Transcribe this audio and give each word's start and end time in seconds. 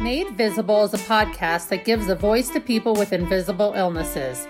Made 0.00 0.30
Visible 0.36 0.84
is 0.84 0.94
a 0.94 0.98
podcast 0.98 1.70
that 1.70 1.84
gives 1.84 2.08
a 2.08 2.14
voice 2.14 2.50
to 2.50 2.60
people 2.60 2.94
with 2.94 3.12
invisible 3.12 3.72
illnesses. 3.74 4.46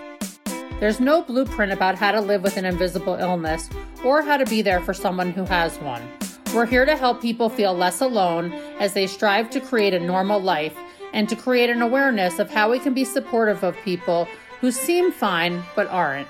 There's 0.79 0.99
no 0.99 1.23
blueprint 1.23 1.71
about 1.71 1.95
how 1.95 2.11
to 2.11 2.21
live 2.21 2.43
with 2.43 2.55
an 2.55 2.65
invisible 2.65 3.15
illness 3.15 3.67
or 4.05 4.21
how 4.21 4.37
to 4.37 4.45
be 4.45 4.61
there 4.61 4.79
for 4.79 4.93
someone 4.93 5.31
who 5.31 5.45
has 5.45 5.75
one. 5.79 6.07
We're 6.53 6.67
here 6.67 6.85
to 6.85 6.95
help 6.95 7.19
people 7.19 7.49
feel 7.49 7.73
less 7.73 7.99
alone 7.99 8.53
as 8.79 8.93
they 8.93 9.07
strive 9.07 9.49
to 9.49 9.59
create 9.59 9.95
a 9.95 9.99
normal 9.99 10.39
life 10.39 10.77
and 11.13 11.27
to 11.29 11.35
create 11.35 11.71
an 11.71 11.81
awareness 11.81 12.37
of 12.37 12.51
how 12.51 12.69
we 12.69 12.77
can 12.77 12.93
be 12.93 13.03
supportive 13.03 13.63
of 13.63 13.75
people 13.77 14.27
who 14.61 14.71
seem 14.71 15.11
fine 15.11 15.63
but 15.75 15.87
aren't. 15.87 16.27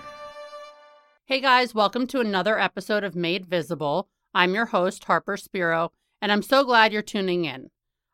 Hey 1.25 1.41
guys, 1.41 1.75
welcome 1.75 2.07
to 2.07 2.21
another 2.21 2.57
episode 2.57 3.04
of 3.04 3.17
Made 3.17 3.45
Visible. 3.45 4.07
I'm 4.33 4.54
your 4.54 4.67
host, 4.67 5.04
Harper 5.04 5.36
Spiro, 5.36 5.91
and 6.21 6.31
I'm 6.31 6.41
so 6.41 6.63
glad 6.63 6.93
you're 6.93 7.02
tuning 7.02 7.44
in. 7.44 7.70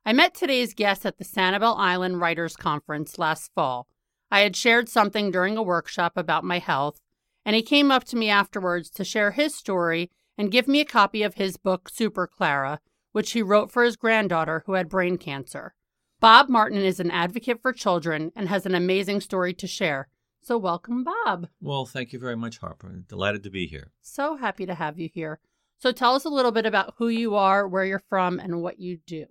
I 0.08 0.14
met 0.14 0.36
today's 0.36 0.76
guest 0.76 1.04
at 1.04 1.18
the 1.18 1.24
Sanibel 1.24 1.76
Island 1.80 2.22
Writers 2.22 2.56
Conference 2.56 3.18
last 3.18 3.52
fall. 3.56 3.88
I 4.30 4.42
had 4.42 4.56
shared 4.56 4.88
something 4.88 5.32
during 5.32 5.58
a 5.58 5.64
workshop 5.64 6.14
about 6.16 6.44
my 6.44 6.60
health, 6.60 7.02
and 7.44 7.56
he 7.56 7.64
came 7.64 7.90
up 7.90 8.04
to 8.06 8.16
me 8.16 8.30
afterwards 8.30 8.92
to 8.92 9.04
share 9.04 9.32
his 9.32 9.56
story 9.56 10.12
and 10.38 10.52
give 10.52 10.68
me 10.68 10.80
a 10.80 10.86
copy 10.86 11.24
of 11.24 11.36
his 11.36 11.58
book, 11.58 11.90
Super 11.90 12.28
Clara, 12.28 12.82
which 13.14 13.32
he 13.32 13.42
wrote 13.42 13.72
for 13.72 13.84
his 13.84 13.96
granddaughter 13.96 14.62
who 14.68 14.74
had 14.74 14.90
brain 14.90 15.18
cancer. 15.18 15.74
Bob 16.20 16.50
Martin 16.50 16.78
is 16.78 17.00
an 17.00 17.10
advocate 17.10 17.60
for 17.60 17.74
children 17.74 18.32
and 18.36 18.48
has 18.48 18.68
an 18.68 18.76
amazing 18.76 19.22
story 19.22 19.56
to 19.56 19.66
share. 19.66 20.08
So, 20.40 20.56
welcome, 20.56 21.04
Bob. 21.04 21.48
Well, 21.60 21.88
thank 21.88 22.14
you 22.14 22.20
very 22.20 22.38
much, 22.38 22.60
Harper. 22.60 23.02
Delighted 23.08 23.42
to 23.42 23.50
be 23.50 23.66
here. 23.66 23.92
So 24.02 24.38
happy 24.38 24.68
to 24.68 24.76
have 24.76 25.00
you 25.00 25.10
here. 25.12 25.40
So, 25.80 25.92
tell 25.92 26.14
us 26.14 26.26
a 26.26 26.30
little 26.30 26.52
bit 26.52 26.68
about 26.68 26.94
who 26.98 27.08
you 27.08 27.34
are, 27.34 27.68
where 27.68 27.86
you're 27.86 28.04
from, 28.08 28.38
and 28.38 28.62
what 28.62 28.80
you 28.80 29.00
do. 29.08 29.26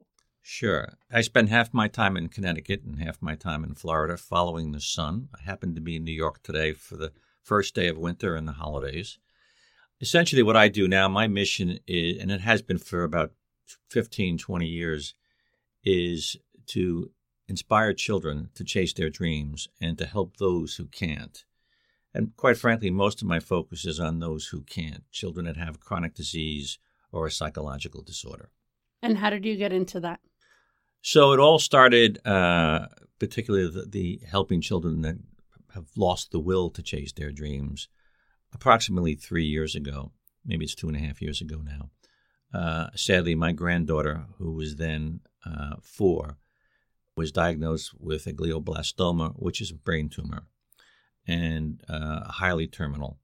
Sure. 0.47 0.99
I 1.11 1.23
spend 1.23 1.49
half 1.49 1.73
my 1.73 1.89
time 1.89 2.19
in 2.19 2.29
Connecticut 2.29 2.83
and 2.85 3.03
half 3.03 3.23
my 3.23 3.35
time 3.35 3.65
in 3.65 3.75
Florida 3.75 4.19
following 4.19 4.73
the 4.73 4.81
sun. 4.81 5.31
I 5.35 5.43
happen 5.43 5.75
to 5.75 5.81
be 5.81 5.97
in 5.97 6.05
New 6.05 6.13
York 6.13 6.43
today 6.43 6.75
for 6.75 6.99
the 6.99 7.13
first 7.43 7.75
day 7.75 7.89
of 7.89 7.97
winter 7.97 8.37
and 8.37 8.47
the 8.47 8.53
holidays. 8.53 9.17
Essentially, 10.03 10.43
what 10.43 10.55
I 10.55 10.69
do 10.69 10.87
now, 10.87 11.09
my 11.09 11.27
mission 11.27 11.79
is, 11.87 12.21
and 12.21 12.31
it 12.31 12.43
has 12.43 12.61
been 12.61 12.77
for 12.77 13.05
about 13.05 13.33
15, 13.89 14.37
20 14.37 14.67
years, 14.67 15.15
is 15.83 16.37
to 16.67 17.11
inspire 17.49 17.95
children 17.95 18.51
to 18.55 18.65
chase 18.65 18.93
their 18.93 19.09
dreams 19.09 19.69
and 19.81 19.97
to 19.97 20.05
help 20.05 20.37
those 20.37 20.77
who 20.77 20.85
can't. 20.85 21.47
And 22.13 22.37
quite 22.37 22.59
frankly, 22.59 22.91
most 22.91 23.23
of 23.23 23.29
my 23.29 23.41
focus 23.41 23.87
is 23.87 23.99
on 23.99 24.19
those 24.19 24.49
who 24.49 24.61
can't 24.61 25.11
children 25.11 25.47
that 25.47 25.57
have 25.57 25.81
chronic 25.81 26.13
disease 26.13 26.79
or 27.11 27.27
a 27.27 27.31
psychological 27.31 28.03
disorder. 28.03 28.51
And 29.03 29.17
how 29.17 29.31
did 29.31 29.47
you 29.47 29.57
get 29.57 29.73
into 29.73 30.01
that? 30.01 30.21
So 31.07 31.33
it 31.35 31.39
all 31.39 31.59
started, 31.59 32.27
uh, 32.27 32.87
particularly 33.19 33.69
the, 33.69 33.85
the, 33.85 34.21
helping 34.27 34.63
children 34.63 35.03
that 35.03 35.17
have 35.75 35.85
lost 35.99 36.31
the 36.31 36.41
will 36.41 36.71
to 36.71 36.83
chase 36.83 37.13
their 37.13 37.31
dreams, 37.31 37.89
approximately 38.55 39.15
three 39.15 39.45
years 39.45 39.75
ago. 39.75 40.13
Maybe 40.47 40.65
it's 40.65 40.75
two 40.75 40.89
and 40.89 40.97
a 40.97 41.01
half 41.01 41.21
years 41.21 41.43
ago 41.43 41.61
now. 41.63 41.91
Uh, 42.59 42.89
sadly, 42.95 43.35
my 43.35 43.53
granddaughter, 43.53 44.25
who 44.39 44.53
was 44.53 44.77
then 44.77 45.21
uh, 45.45 45.75
four, 45.83 46.39
was 47.19 47.31
diagnosed 47.31 47.93
with 48.01 48.27
a 48.27 48.33
glioblastoma, 48.33 49.35
which 49.37 49.61
is 49.61 49.71
a 49.71 49.75
brain 49.75 50.09
tumor, 50.09 50.47
and 51.27 51.83
uh, 51.87 52.33
highly 52.33 52.67
terminal. 52.67 53.19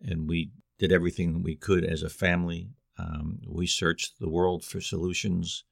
And 0.00 0.28
we 0.28 0.50
did 0.76 0.90
everything 0.90 1.44
we 1.44 1.54
could 1.54 1.84
as 1.84 2.02
a 2.02 2.10
family. 2.10 2.70
Um, 2.98 3.38
we 3.46 3.68
searched 3.68 4.18
the 4.18 4.28
world 4.28 4.64
for 4.64 4.80
solutions 4.80 5.62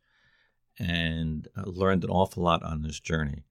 and 0.80 1.46
uh, 1.56 1.62
learned 1.66 2.04
an 2.04 2.10
awful 2.10 2.42
lot 2.42 2.62
on 2.62 2.82
this 2.82 2.98
journey, 2.98 3.44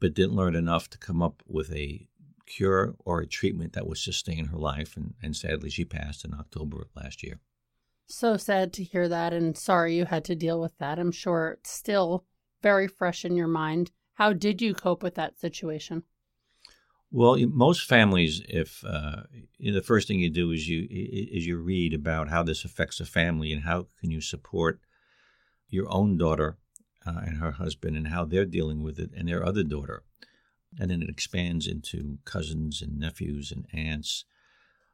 but 0.00 0.14
didn't 0.14 0.36
learn 0.36 0.54
enough 0.54 0.88
to 0.90 0.98
come 0.98 1.20
up 1.20 1.42
with 1.46 1.72
a 1.72 2.08
cure 2.46 2.94
or 3.04 3.20
a 3.20 3.26
treatment 3.26 3.72
that 3.72 3.86
would 3.86 3.98
sustain 3.98 4.46
her 4.46 4.58
life. 4.58 4.96
And, 4.96 5.14
and 5.22 5.36
sadly, 5.36 5.70
she 5.70 5.84
passed 5.84 6.24
in 6.24 6.34
October 6.34 6.82
of 6.82 6.88
last 6.94 7.22
year. 7.22 7.40
So 8.06 8.36
sad 8.36 8.72
to 8.74 8.84
hear 8.84 9.08
that, 9.08 9.32
and 9.32 9.56
sorry 9.56 9.96
you 9.96 10.04
had 10.04 10.24
to 10.26 10.34
deal 10.34 10.60
with 10.60 10.76
that. 10.78 10.98
I'm 10.98 11.12
sure 11.12 11.56
it's 11.58 11.70
still 11.70 12.24
very 12.62 12.86
fresh 12.86 13.24
in 13.24 13.36
your 13.36 13.48
mind. 13.48 13.90
How 14.14 14.32
did 14.32 14.60
you 14.60 14.74
cope 14.74 15.02
with 15.02 15.14
that 15.14 15.38
situation? 15.38 16.04
Well, 17.10 17.36
most 17.48 17.84
families, 17.84 18.42
if 18.48 18.84
uh, 18.86 19.24
the 19.58 19.82
first 19.82 20.08
thing 20.08 20.20
you 20.20 20.30
do 20.30 20.50
is 20.50 20.68
you 20.68 20.86
is 20.90 21.46
you 21.46 21.58
read 21.58 21.92
about 21.92 22.28
how 22.28 22.42
this 22.42 22.64
affects 22.64 23.00
a 23.00 23.04
family 23.04 23.52
and 23.52 23.62
how 23.62 23.88
can 24.00 24.10
you 24.10 24.20
support 24.20 24.80
your 25.72 25.92
own 25.92 26.16
daughter 26.16 26.58
uh, 27.06 27.22
and 27.24 27.38
her 27.38 27.52
husband 27.52 27.96
and 27.96 28.08
how 28.08 28.24
they're 28.24 28.44
dealing 28.44 28.82
with 28.82 28.98
it 28.98 29.10
and 29.16 29.28
their 29.28 29.44
other 29.44 29.64
daughter. 29.64 30.02
And 30.78 30.90
then 30.90 31.02
it 31.02 31.08
expands 31.08 31.66
into 31.66 32.18
cousins 32.24 32.80
and 32.80 32.98
nephews 32.98 33.52
and 33.52 33.66
aunts. 33.72 34.24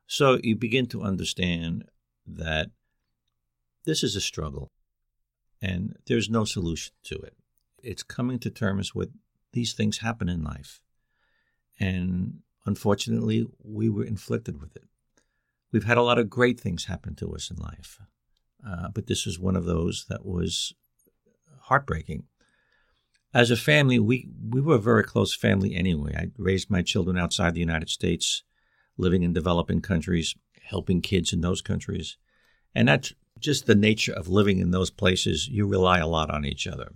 So 0.06 0.38
you 0.43 0.56
begin 0.56 0.87
to 0.87 1.03
understand 1.03 1.84
that 2.27 2.71
this 3.84 4.03
is 4.03 4.17
a 4.17 4.21
struggle 4.21 4.71
and 5.61 5.97
there's 6.06 6.31
no 6.31 6.44
solution 6.44 6.94
to 7.05 7.17
it. 7.17 7.37
It's 7.83 8.03
coming 8.03 8.38
to 8.41 8.50
terms 8.50 8.94
with 8.94 9.11
these 9.53 9.72
things 9.72 9.99
happen 9.99 10.28
in 10.28 10.43
life. 10.43 10.81
And 11.78 12.41
unfortunately, 12.67 13.47
we 13.62 13.88
were 13.88 14.05
inflicted 14.05 14.61
with 14.61 14.75
it. 14.77 14.84
We've 15.72 15.84
had 15.84 15.99
a 15.99 16.03
lot 16.03 16.19
of 16.19 16.31
great 16.31 16.59
things 16.59 16.87
happen 16.87 17.15
to 17.17 17.34
us 17.34 17.50
in 17.50 17.56
life. 17.56 18.00
Uh, 18.66 18.88
but 18.88 19.06
this 19.06 19.24
was 19.24 19.38
one 19.38 19.56
of 19.56 19.64
those 19.64 20.06
that 20.08 20.24
was 20.24 20.74
heartbreaking. 21.62 22.24
As 23.34 23.50
a 23.50 23.56
family, 23.56 23.98
we, 23.98 24.28
we 24.48 24.60
were 24.60 24.76
a 24.76 24.80
very 24.80 25.04
close 25.04 25.34
family 25.34 25.74
anyway. 25.74 26.14
I 26.16 26.30
raised 26.38 26.70
my 26.70 26.82
children 26.82 27.19
outside 27.19 27.54
the 27.54 27.60
United 27.60 27.91
States, 27.91 28.42
living 28.96 29.22
in 29.22 29.32
developing 29.32 29.80
countries, 29.80 30.34
helping 30.62 31.02
kids 31.02 31.32
in 31.32 31.41
those 31.41 31.60
countries. 31.60 32.16
And 32.74 32.88
that's 32.88 33.12
just 33.38 33.66
the 33.66 33.74
nature 33.74 34.12
of 34.12 34.28
living 34.28 34.58
in 34.58 34.70
those 34.70 34.90
places. 34.90 35.48
You 35.48 35.66
rely 35.66 35.98
a 35.98 36.06
lot 36.06 36.30
on 36.30 36.44
each 36.44 36.66
other. 36.66 36.92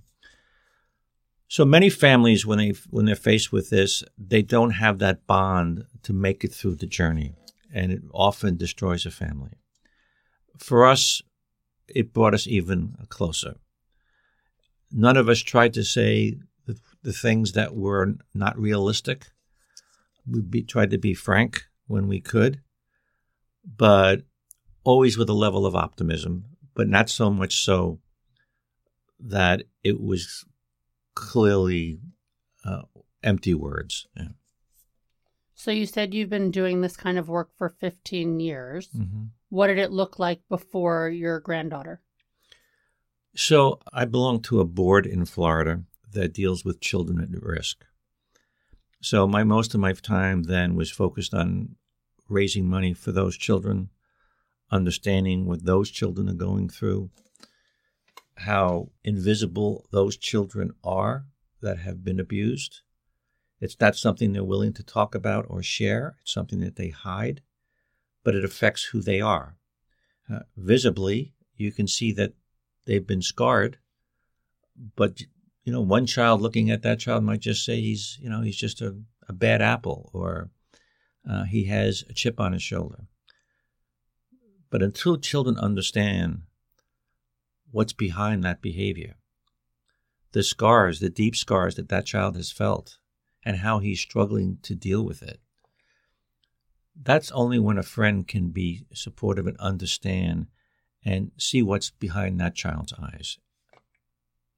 So 1.49 1.67
many 1.67 1.91
families, 1.91 2.47
when 2.47 2.59
they 2.59 2.71
when 2.89 3.05
they're 3.05 3.15
faced 3.15 3.53
with 3.53 3.69
this, 3.69 4.03
they 4.17 4.41
don't 4.41 4.71
have 4.71 4.99
that 5.01 5.27
bond 5.27 5.85
to 6.03 6.15
make 6.15 6.45
it 6.45 6.55
through 6.55 6.77
the 6.77 6.87
journey, 6.87 7.35
and 7.75 7.93
it 7.93 8.01
often 8.15 8.57
destroys 8.57 9.05
a 9.05 9.11
family. 9.11 9.59
For 10.57 10.87
us, 10.87 11.21
it 11.95 12.13
brought 12.13 12.35
us 12.35 12.47
even 12.47 12.97
closer. 13.09 13.57
None 14.91 15.17
of 15.17 15.29
us 15.29 15.41
tried 15.41 15.75
to 15.75 15.85
say 15.85 16.39
the, 16.67 16.79
the 17.03 17.13
things 17.13 17.53
that 17.53 17.75
were 17.75 18.15
not 18.35 18.59
realistic. 18.59 19.27
We 20.31 20.41
be, 20.41 20.63
tried 20.63 20.91
to 20.91 20.99
be 20.99 21.15
frank 21.15 21.65
when 21.87 22.09
we 22.09 22.21
could, 22.21 22.61
but 23.65 24.23
always 24.85 25.17
with 25.17 25.29
a 25.29 25.35
level 25.35 25.67
of 25.67 25.75
optimism, 25.75 26.45
but 26.75 26.89
not 26.89 27.09
so 27.09 27.31
much 27.31 27.57
so 27.63 28.01
that 29.19 29.63
it 29.83 30.01
was 30.01 30.45
clearly 31.15 31.99
uh, 32.65 32.83
empty 33.23 33.55
words. 33.55 34.07
Yeah. 34.17 34.29
So 35.63 35.71
you 35.71 35.87
said 35.87 36.13
you've 36.13 36.29
been 36.29 36.51
doing 36.51 36.81
this 36.81 36.97
kind 36.97 37.17
of 37.17 37.29
work 37.29 37.51
for 37.57 37.69
15 37.69 38.41
years. 38.41 38.89
Mm-hmm. 38.89 39.27
What 39.49 39.69
did 39.69 39.79
it 39.79 39.93
look 39.93 40.19
like 40.19 40.41
before 40.49 41.09
your 41.09 41.39
granddaughter? 41.39 42.01
So 43.37 43.79
I 43.93 44.07
belong 44.07 44.41
to 44.43 44.59
a 44.59 44.65
board 44.65 45.07
in 45.07 45.25
Florida 45.25 45.85
that 46.15 46.35
deals 46.35 46.65
with 46.65 46.81
children 46.81 47.21
at 47.21 47.41
risk. 47.41 47.85
So 49.01 49.29
my 49.29 49.45
most 49.45 49.73
of 49.73 49.79
my 49.79 49.93
time 49.93 50.43
then 50.43 50.75
was 50.75 50.91
focused 50.91 51.33
on 51.33 51.77
raising 52.29 52.69
money 52.69 52.93
for 52.93 53.13
those 53.13 53.37
children, 53.37 53.91
understanding 54.73 55.47
what 55.47 55.65
those 55.65 55.93
children 55.93 56.29
are 56.29 56.35
going 56.35 56.71
through, 56.71 57.11
how 58.35 58.89
invisible 59.05 59.87
those 59.93 60.17
children 60.17 60.73
are 60.83 61.27
that 61.61 61.79
have 61.79 62.03
been 62.03 62.19
abused. 62.19 62.81
It's 63.63 63.81
not 63.81 63.97
something 63.97 64.33
they're 64.33 64.45
willing 64.45 64.75
to 64.75 64.83
talk 64.83 65.15
about 65.15 65.47
or 65.49 65.63
share. 65.63 66.17
It's 66.21 66.35
something 66.35 66.61
that 66.61 66.77
they 66.77 66.91
hide 66.91 67.41
but 68.25 68.35
it 68.35 68.45
affects 68.45 68.85
who 68.85 69.01
they 69.01 69.21
are. 69.21 69.57
Uh, 70.33 70.41
visibly, 70.57 71.35
you 71.57 71.73
can 71.73 71.87
see 71.87 72.13
that 72.13 72.33
they've 72.87 73.07
been 73.07 73.23
scarred, 73.23 73.79
but 74.97 75.23
you 75.65 75.73
know, 75.73 75.81
one 75.81 76.07
child 76.07 76.41
looking 76.41 76.71
at 76.71 76.83
that 76.83 76.99
child 76.99 77.23
might 77.23 77.41
just 77.41 77.65
say 77.65 77.81
he's, 77.81 78.19
you 78.21 78.29
know, 78.29 78.41
he's 78.41 78.57
just 78.57 78.81
a, 78.81 78.97
a 79.29 79.33
bad 79.33 79.63
apple 79.63 80.11
or 80.13 80.51
uh, 81.29 81.45
he 81.45 81.65
has 81.65 82.05
a 82.09 82.13
chip 82.13 82.41
on 82.41 82.53
his 82.53 82.63
shoulder. 82.63 83.07
But 84.71 84.83
until 84.83 85.19
children 85.19 85.57
understand 85.59 86.43
what's 87.71 87.93
behind 87.93 88.43
that 88.43 88.61
behavior, 88.61 89.17
the 90.33 90.43
scars, 90.43 90.99
the 90.99 91.11
deep 91.11 91.37
scars 91.37 91.77
that 91.77 91.91
that 91.91 92.07
child 92.07 92.37
has 92.37 92.51
felt, 92.51 92.99
and 93.45 93.59
how 93.59 93.79
he's 93.79 94.01
struggling 94.01 94.59
to 94.63 94.75
deal 94.75 95.05
with 95.05 95.23
it, 95.23 95.41
that's 97.01 97.33
only 97.33 97.59
when 97.59 97.79
a 97.79 97.83
friend 97.83 98.29
can 98.29 98.51
be 98.51 98.85
supportive 98.93 99.47
and 99.47 99.57
understand 99.59 100.47
and 101.05 101.33
see 101.37 101.63
what's 101.63 101.91
behind 101.91 102.39
that 102.39 102.55
child's 102.55 102.93
eyes. 102.93 103.39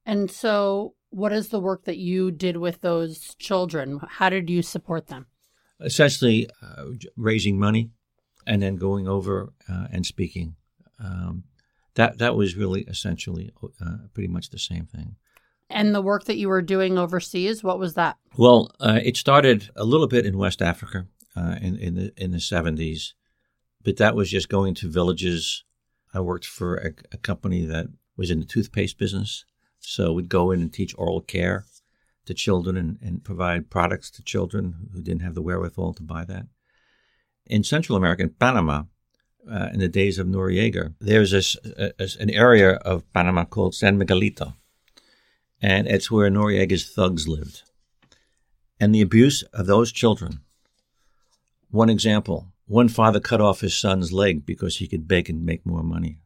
And 0.04 0.30
so, 0.30 0.94
What 1.10 1.32
is 1.32 1.48
the 1.48 1.60
work 1.60 1.84
that 1.84 1.96
you 1.96 2.32
did 2.32 2.56
with 2.56 2.80
those 2.80 3.36
children? 3.36 4.00
How 4.08 4.28
did 4.30 4.50
you 4.50 4.62
support 4.62 5.06
them? 5.06 5.26
Essentially, 5.80 6.48
uh, 6.60 6.86
raising 7.16 7.56
money 7.58 7.90
and 8.46 8.60
then 8.60 8.74
going 8.76 9.06
over 9.06 9.52
uh, 9.68 9.86
and 9.92 10.04
speaking. 10.04 10.56
Um, 10.98 11.44
that 11.94 12.18
that 12.18 12.34
was 12.34 12.56
really 12.56 12.82
essentially 12.82 13.52
uh, 13.80 14.08
pretty 14.12 14.28
much 14.28 14.50
the 14.50 14.58
same 14.58 14.86
thing. 14.86 15.16
And 15.70 15.94
the 15.94 16.02
work 16.02 16.24
that 16.24 16.36
you 16.36 16.48
were 16.48 16.62
doing 16.62 16.98
overseas, 16.98 17.64
what 17.64 17.78
was 17.78 17.94
that? 17.94 18.16
Well, 18.36 18.70
uh, 18.80 19.00
it 19.02 19.16
started 19.16 19.70
a 19.76 19.84
little 19.84 20.06
bit 20.06 20.26
in 20.26 20.38
West 20.38 20.60
Africa 20.60 21.06
uh, 21.36 21.56
in 21.60 21.76
in 21.76 21.94
the 21.94 22.12
in 22.16 22.30
the 22.32 22.40
seventies, 22.40 23.14
but 23.82 23.96
that 23.96 24.14
was 24.14 24.30
just 24.30 24.48
going 24.48 24.74
to 24.76 24.90
villages. 24.90 25.64
I 26.12 26.20
worked 26.20 26.46
for 26.46 26.76
a, 26.76 26.92
a 27.12 27.18
company 27.18 27.64
that 27.64 27.86
was 28.16 28.30
in 28.30 28.40
the 28.40 28.46
toothpaste 28.46 28.98
business, 28.98 29.44
so 29.80 30.12
we'd 30.12 30.28
go 30.28 30.50
in 30.50 30.60
and 30.60 30.72
teach 30.72 30.94
oral 30.96 31.20
care 31.20 31.64
to 32.26 32.34
children 32.34 32.76
and, 32.76 32.98
and 33.02 33.24
provide 33.24 33.70
products 33.70 34.10
to 34.12 34.22
children 34.22 34.88
who 34.92 35.02
didn't 35.02 35.22
have 35.22 35.34
the 35.34 35.42
wherewithal 35.42 35.94
to 35.94 36.02
buy 36.02 36.24
that. 36.24 36.46
In 37.46 37.64
Central 37.64 37.96
America, 37.96 38.22
in 38.22 38.30
Panama, 38.30 38.84
uh, 39.50 39.68
in 39.72 39.80
the 39.80 39.88
days 39.88 40.18
of 40.18 40.26
Noriega, 40.26 40.94
there's 41.00 41.32
this, 41.32 41.56
a, 41.76 41.92
an 42.18 42.30
area 42.30 42.72
of 42.76 43.10
Panama 43.12 43.44
called 43.44 43.74
San 43.74 43.98
Miguelito, 43.98 44.54
and 45.64 45.88
it's 45.88 46.10
where 46.10 46.28
Noriega's 46.28 46.84
thugs 46.84 47.26
lived. 47.26 47.62
And 48.78 48.94
the 48.94 49.00
abuse 49.00 49.42
of 49.54 49.64
those 49.64 49.90
children. 49.90 50.40
One 51.70 51.88
example 51.88 52.48
one 52.66 52.88
father 52.88 53.20
cut 53.20 53.40
off 53.42 53.60
his 53.60 53.76
son's 53.76 54.10
leg 54.12 54.46
because 54.46 54.76
he 54.76 54.86
could 54.86 55.06
bake 55.06 55.28
and 55.28 55.44
make 55.44 55.66
more 55.66 55.82
money 55.82 56.18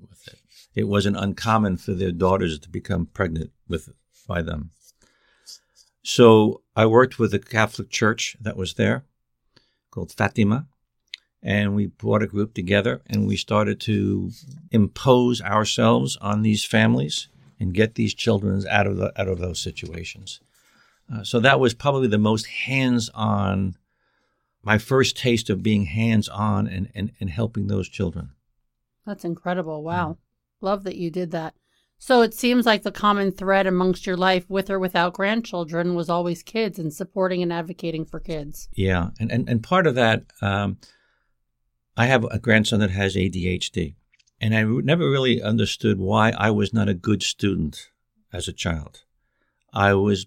with 0.00 0.28
it. 0.28 0.38
It 0.74 0.84
wasn't 0.84 1.16
uncommon 1.16 1.76
for 1.76 1.92
their 1.92 2.12
daughters 2.12 2.58
to 2.60 2.68
become 2.68 3.06
pregnant 3.06 3.50
with 3.68 3.88
by 4.28 4.42
them. 4.42 4.70
So 6.02 6.62
I 6.76 6.86
worked 6.86 7.18
with 7.18 7.34
a 7.34 7.40
Catholic 7.40 7.90
church 7.90 8.36
that 8.40 8.56
was 8.56 8.74
there 8.74 9.04
called 9.90 10.12
Fatima, 10.12 10.66
and 11.42 11.74
we 11.74 11.86
brought 11.86 12.22
a 12.22 12.28
group 12.28 12.54
together 12.54 13.02
and 13.06 13.26
we 13.26 13.36
started 13.36 13.80
to 13.80 14.30
impose 14.70 15.40
ourselves 15.40 16.16
on 16.20 16.42
these 16.42 16.64
families 16.64 17.28
and 17.62 17.72
get 17.72 17.94
these 17.94 18.12
children 18.12 18.64
out 18.68 18.88
of 18.88 18.96
the, 18.96 19.12
out 19.18 19.28
of 19.28 19.38
those 19.38 19.60
situations. 19.60 20.40
Uh, 21.12 21.22
so 21.22 21.38
that 21.38 21.60
was 21.60 21.74
probably 21.74 22.08
the 22.08 22.18
most 22.18 22.46
hands-on, 22.46 23.76
my 24.62 24.78
first 24.78 25.16
taste 25.16 25.48
of 25.48 25.62
being 25.62 25.84
hands-on 25.84 26.66
and, 26.66 26.90
and, 26.94 27.12
and 27.20 27.30
helping 27.30 27.68
those 27.68 27.88
children. 27.88 28.30
That's 29.06 29.24
incredible. 29.24 29.82
Wow. 29.82 30.18
Love 30.60 30.82
that 30.82 30.96
you 30.96 31.10
did 31.10 31.30
that. 31.30 31.54
So 31.98 32.22
it 32.22 32.34
seems 32.34 32.66
like 32.66 32.82
the 32.82 32.90
common 32.90 33.30
thread 33.30 33.68
amongst 33.68 34.08
your 34.08 34.16
life, 34.16 34.44
with 34.50 34.68
or 34.68 34.80
without 34.80 35.14
grandchildren, 35.14 35.94
was 35.94 36.10
always 36.10 36.42
kids 36.42 36.80
and 36.80 36.92
supporting 36.92 37.44
and 37.44 37.52
advocating 37.52 38.04
for 38.04 38.18
kids. 38.18 38.68
Yeah, 38.74 39.10
and 39.20 39.30
and, 39.30 39.48
and 39.48 39.62
part 39.62 39.86
of 39.86 39.94
that, 39.94 40.24
um, 40.40 40.78
I 41.96 42.06
have 42.06 42.24
a 42.24 42.40
grandson 42.40 42.80
that 42.80 42.90
has 42.90 43.14
ADHD, 43.14 43.94
and 44.42 44.54
I 44.56 44.64
never 44.64 45.08
really 45.08 45.40
understood 45.40 46.00
why 46.00 46.32
I 46.36 46.50
was 46.50 46.74
not 46.74 46.88
a 46.88 46.94
good 46.94 47.22
student 47.22 47.90
as 48.32 48.48
a 48.48 48.52
child. 48.52 49.04
I 49.72 49.94
was, 49.94 50.26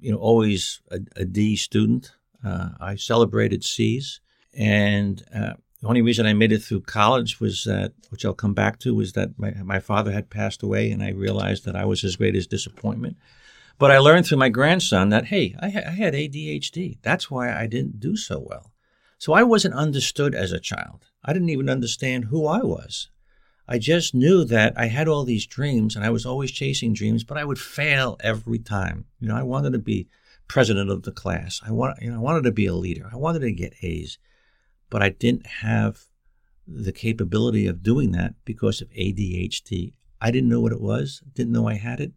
you 0.00 0.10
know, 0.10 0.18
always 0.18 0.82
a, 0.90 0.98
a 1.14 1.24
D 1.24 1.54
student. 1.54 2.12
Uh, 2.44 2.70
I 2.80 2.96
celebrated 2.96 3.62
C's, 3.62 4.20
and 4.52 5.24
uh, 5.32 5.52
the 5.80 5.88
only 5.88 6.02
reason 6.02 6.26
I 6.26 6.32
made 6.32 6.50
it 6.50 6.62
through 6.62 6.82
college 6.82 7.40
was 7.40 7.62
that, 7.64 7.92
which 8.10 8.24
I'll 8.24 8.34
come 8.34 8.54
back 8.54 8.80
to, 8.80 8.94
was 8.94 9.12
that 9.12 9.38
my, 9.38 9.52
my 9.62 9.78
father 9.78 10.10
had 10.10 10.28
passed 10.28 10.62
away 10.62 10.90
and 10.90 11.02
I 11.02 11.10
realized 11.10 11.64
that 11.64 11.76
I 11.76 11.84
was 11.84 12.02
his 12.02 12.16
greatest 12.16 12.50
disappointment. 12.50 13.16
But 13.78 13.90
I 13.90 13.98
learned 13.98 14.26
through 14.26 14.38
my 14.38 14.48
grandson 14.48 15.08
that, 15.08 15.26
hey, 15.26 15.56
I, 15.60 15.66
I 15.66 15.90
had 15.90 16.14
ADHD. 16.14 16.98
That's 17.02 17.30
why 17.30 17.52
I 17.52 17.66
didn't 17.66 17.98
do 17.98 18.16
so 18.16 18.44
well. 18.48 18.72
So 19.18 19.32
I 19.32 19.42
wasn't 19.42 19.74
understood 19.74 20.34
as 20.34 20.52
a 20.52 20.60
child. 20.60 21.06
I 21.24 21.32
didn't 21.32 21.50
even 21.50 21.68
understand 21.68 22.26
who 22.26 22.46
I 22.46 22.58
was. 22.58 23.08
I 23.68 23.78
just 23.78 24.14
knew 24.14 24.44
that 24.44 24.74
I 24.76 24.86
had 24.86 25.08
all 25.08 25.24
these 25.24 25.46
dreams 25.46 25.94
and 25.94 26.04
I 26.04 26.10
was 26.10 26.26
always 26.26 26.50
chasing 26.50 26.92
dreams, 26.92 27.24
but 27.24 27.38
I 27.38 27.44
would 27.44 27.58
fail 27.58 28.16
every 28.20 28.58
time. 28.58 29.06
You 29.20 29.28
know, 29.28 29.36
I 29.36 29.42
wanted 29.42 29.72
to 29.72 29.78
be 29.78 30.08
president 30.48 30.90
of 30.90 31.04
the 31.04 31.12
class. 31.12 31.60
I 31.64 31.70
want, 31.70 32.02
you 32.02 32.10
know, 32.10 32.16
I 32.16 32.20
wanted 32.20 32.44
to 32.44 32.52
be 32.52 32.66
a 32.66 32.74
leader. 32.74 33.08
I 33.12 33.16
wanted 33.16 33.40
to 33.40 33.52
get 33.52 33.74
A's 33.82 34.18
but 34.92 35.02
I 35.02 35.08
didn't 35.08 35.46
have 35.46 36.04
the 36.68 36.92
capability 36.92 37.66
of 37.66 37.82
doing 37.82 38.12
that 38.12 38.34
because 38.44 38.82
of 38.82 38.90
ADHD. 38.90 39.94
I 40.20 40.30
didn't 40.30 40.50
know 40.50 40.60
what 40.60 40.72
it 40.72 40.82
was, 40.82 41.22
didn't 41.32 41.54
know 41.54 41.66
I 41.66 41.76
had 41.76 41.98
it. 41.98 42.12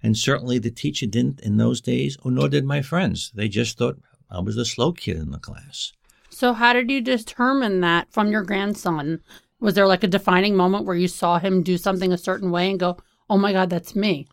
And 0.00 0.16
certainly 0.16 0.60
the 0.60 0.70
teacher 0.70 1.06
didn't 1.06 1.40
in 1.40 1.56
those 1.56 1.80
days, 1.80 2.16
or 2.22 2.30
nor 2.30 2.48
did 2.48 2.64
my 2.64 2.82
friends. 2.82 3.32
They 3.34 3.48
just 3.48 3.76
thought 3.76 3.98
I 4.30 4.38
was 4.38 4.54
the 4.54 4.64
slow 4.64 4.92
kid 4.92 5.16
in 5.16 5.32
the 5.32 5.40
class. 5.40 5.92
So, 6.34 6.52
how 6.52 6.72
did 6.72 6.90
you 6.90 7.00
determine 7.00 7.80
that 7.80 8.12
from 8.12 8.32
your 8.32 8.42
grandson? 8.42 9.20
Was 9.60 9.74
there 9.74 9.86
like 9.86 10.02
a 10.02 10.08
defining 10.08 10.56
moment 10.56 10.84
where 10.84 10.96
you 10.96 11.06
saw 11.06 11.38
him 11.38 11.62
do 11.62 11.78
something 11.78 12.12
a 12.12 12.18
certain 12.18 12.50
way 12.50 12.70
and 12.70 12.80
go, 12.80 12.98
oh 13.30 13.38
my 13.38 13.52
God, 13.52 13.70
that's 13.70 13.94
me? 13.94 14.26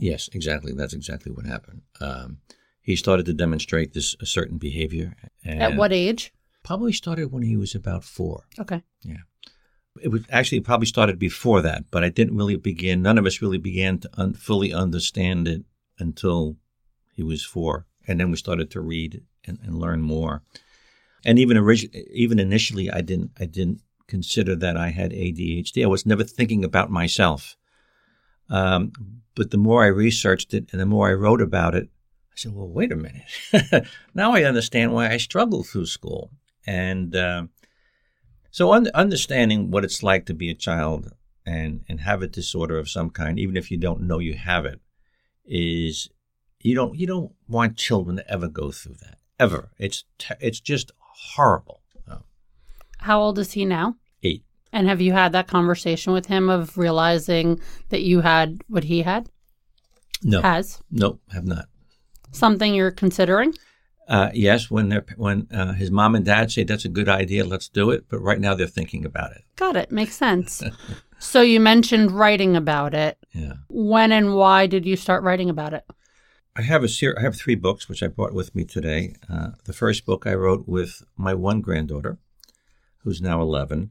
Yes, 0.00 0.28
exactly. 0.32 0.72
That's 0.72 0.92
exactly 0.92 1.30
what 1.30 1.46
happened. 1.46 1.82
Um, 2.00 2.38
he 2.80 2.96
started 2.96 3.26
to 3.26 3.32
demonstrate 3.32 3.94
this 3.94 4.16
a 4.20 4.26
certain 4.26 4.58
behavior. 4.58 5.14
At 5.44 5.76
what 5.76 5.92
age? 5.92 6.32
Probably 6.64 6.92
started 6.92 7.30
when 7.30 7.44
he 7.44 7.56
was 7.56 7.74
about 7.74 8.02
four. 8.02 8.44
Okay. 8.58 8.82
Yeah. 9.02 9.22
It 10.02 10.08
was 10.08 10.22
actually 10.28 10.60
probably 10.60 10.86
started 10.86 11.18
before 11.18 11.62
that, 11.62 11.84
but 11.90 12.04
I 12.04 12.08
didn't 12.08 12.36
really 12.36 12.56
begin. 12.56 13.02
None 13.02 13.18
of 13.18 13.24
us 13.24 13.40
really 13.40 13.58
began 13.58 13.98
to 14.00 14.10
un, 14.14 14.34
fully 14.34 14.74
understand 14.74 15.48
it 15.48 15.64
until 15.98 16.56
he 17.14 17.22
was 17.22 17.44
four, 17.44 17.86
and 18.06 18.20
then 18.20 18.30
we 18.30 18.36
started 18.36 18.70
to 18.72 18.80
read 18.80 19.22
and, 19.46 19.58
and 19.62 19.78
learn 19.78 20.02
more. 20.02 20.42
And 21.26 21.40
even 21.40 21.56
originally, 21.56 22.06
even 22.12 22.38
initially, 22.38 22.88
I 22.88 23.00
didn't 23.00 23.32
I 23.38 23.46
didn't 23.46 23.82
consider 24.06 24.54
that 24.54 24.76
I 24.76 24.90
had 24.90 25.10
ADHD. 25.10 25.82
I 25.82 25.88
was 25.88 26.06
never 26.06 26.22
thinking 26.22 26.64
about 26.64 26.88
myself. 26.88 27.56
Um, 28.48 28.92
but 29.34 29.50
the 29.50 29.58
more 29.58 29.82
I 29.82 29.88
researched 29.88 30.54
it 30.54 30.68
and 30.70 30.80
the 30.80 30.86
more 30.86 31.08
I 31.08 31.14
wrote 31.14 31.42
about 31.42 31.74
it, 31.74 31.88
I 32.32 32.36
said, 32.36 32.54
"Well, 32.54 32.68
wait 32.68 32.92
a 32.92 32.96
minute. 32.96 33.88
now 34.14 34.34
I 34.34 34.44
understand 34.44 34.92
why 34.92 35.10
I 35.10 35.16
struggled 35.16 35.66
through 35.66 35.86
school." 35.86 36.30
And 36.64 37.16
uh, 37.16 37.46
so, 38.52 38.72
un- 38.72 38.90
understanding 38.94 39.72
what 39.72 39.84
it's 39.84 40.04
like 40.04 40.26
to 40.26 40.34
be 40.34 40.48
a 40.48 40.54
child 40.54 41.10
and 41.44 41.84
and 41.88 42.02
have 42.02 42.22
a 42.22 42.28
disorder 42.28 42.78
of 42.78 42.88
some 42.88 43.10
kind, 43.10 43.36
even 43.40 43.56
if 43.56 43.72
you 43.72 43.78
don't 43.78 44.02
know 44.02 44.20
you 44.20 44.34
have 44.34 44.64
it, 44.64 44.80
is 45.44 46.08
you 46.60 46.76
don't 46.76 46.94
you 46.96 47.08
don't 47.08 47.32
want 47.48 47.76
children 47.76 48.18
to 48.18 48.30
ever 48.30 48.46
go 48.46 48.70
through 48.70 48.94
that 49.00 49.18
ever. 49.40 49.70
It's 49.76 50.04
it's 50.40 50.60
just 50.60 50.92
horrible. 51.16 51.82
How 53.06 53.20
old 53.20 53.38
is 53.38 53.52
he 53.52 53.64
now? 53.64 53.94
Eight. 54.24 54.42
And 54.72 54.88
have 54.88 55.00
you 55.00 55.12
had 55.12 55.30
that 55.30 55.46
conversation 55.46 56.12
with 56.12 56.26
him 56.26 56.48
of 56.48 56.76
realizing 56.76 57.60
that 57.90 58.02
you 58.02 58.20
had 58.20 58.62
what 58.66 58.82
he 58.82 59.02
had? 59.02 59.28
No. 60.24 60.42
Has? 60.42 60.82
No, 60.90 61.20
have 61.30 61.46
not. 61.46 61.66
Something 62.32 62.74
you're 62.74 62.90
considering? 62.90 63.54
Uh, 64.08 64.30
yes, 64.34 64.70
when 64.70 64.88
they 64.88 65.00
when 65.16 65.46
uh, 65.52 65.72
his 65.74 65.90
mom 65.92 66.16
and 66.16 66.24
dad 66.24 66.50
say 66.50 66.64
that's 66.64 66.84
a 66.84 66.88
good 66.88 67.08
idea, 67.08 67.44
let's 67.44 67.68
do 67.68 67.90
it. 67.90 68.06
But 68.08 68.18
right 68.18 68.40
now 68.40 68.54
they're 68.54 68.66
thinking 68.66 69.04
about 69.04 69.32
it. 69.32 69.44
Got 69.56 69.76
it. 69.76 69.92
Makes 69.92 70.16
sense. 70.16 70.62
so 71.20 71.42
you 71.42 71.60
mentioned 71.60 72.10
writing 72.10 72.56
about 72.56 72.92
it. 72.92 73.18
Yeah. 73.32 73.54
When 73.68 74.10
and 74.10 74.34
why 74.34 74.66
did 74.66 74.84
you 74.84 74.96
start 74.96 75.22
writing 75.22 75.48
about 75.48 75.74
it? 75.74 75.84
I 76.56 76.62
have 76.62 76.82
a 76.82 76.88
ser- 76.88 77.16
I 77.18 77.22
have 77.22 77.36
three 77.36 77.54
books 77.54 77.88
which 77.88 78.02
I 78.02 78.08
brought 78.08 78.32
with 78.32 78.54
me 78.54 78.64
today. 78.64 79.14
Uh, 79.28 79.50
the 79.64 79.72
first 79.72 80.06
book 80.06 80.26
I 80.26 80.34
wrote 80.34 80.66
with 80.66 81.02
my 81.16 81.34
one 81.34 81.60
granddaughter, 81.60 82.18
who's 83.02 83.20
now 83.20 83.40
eleven, 83.40 83.90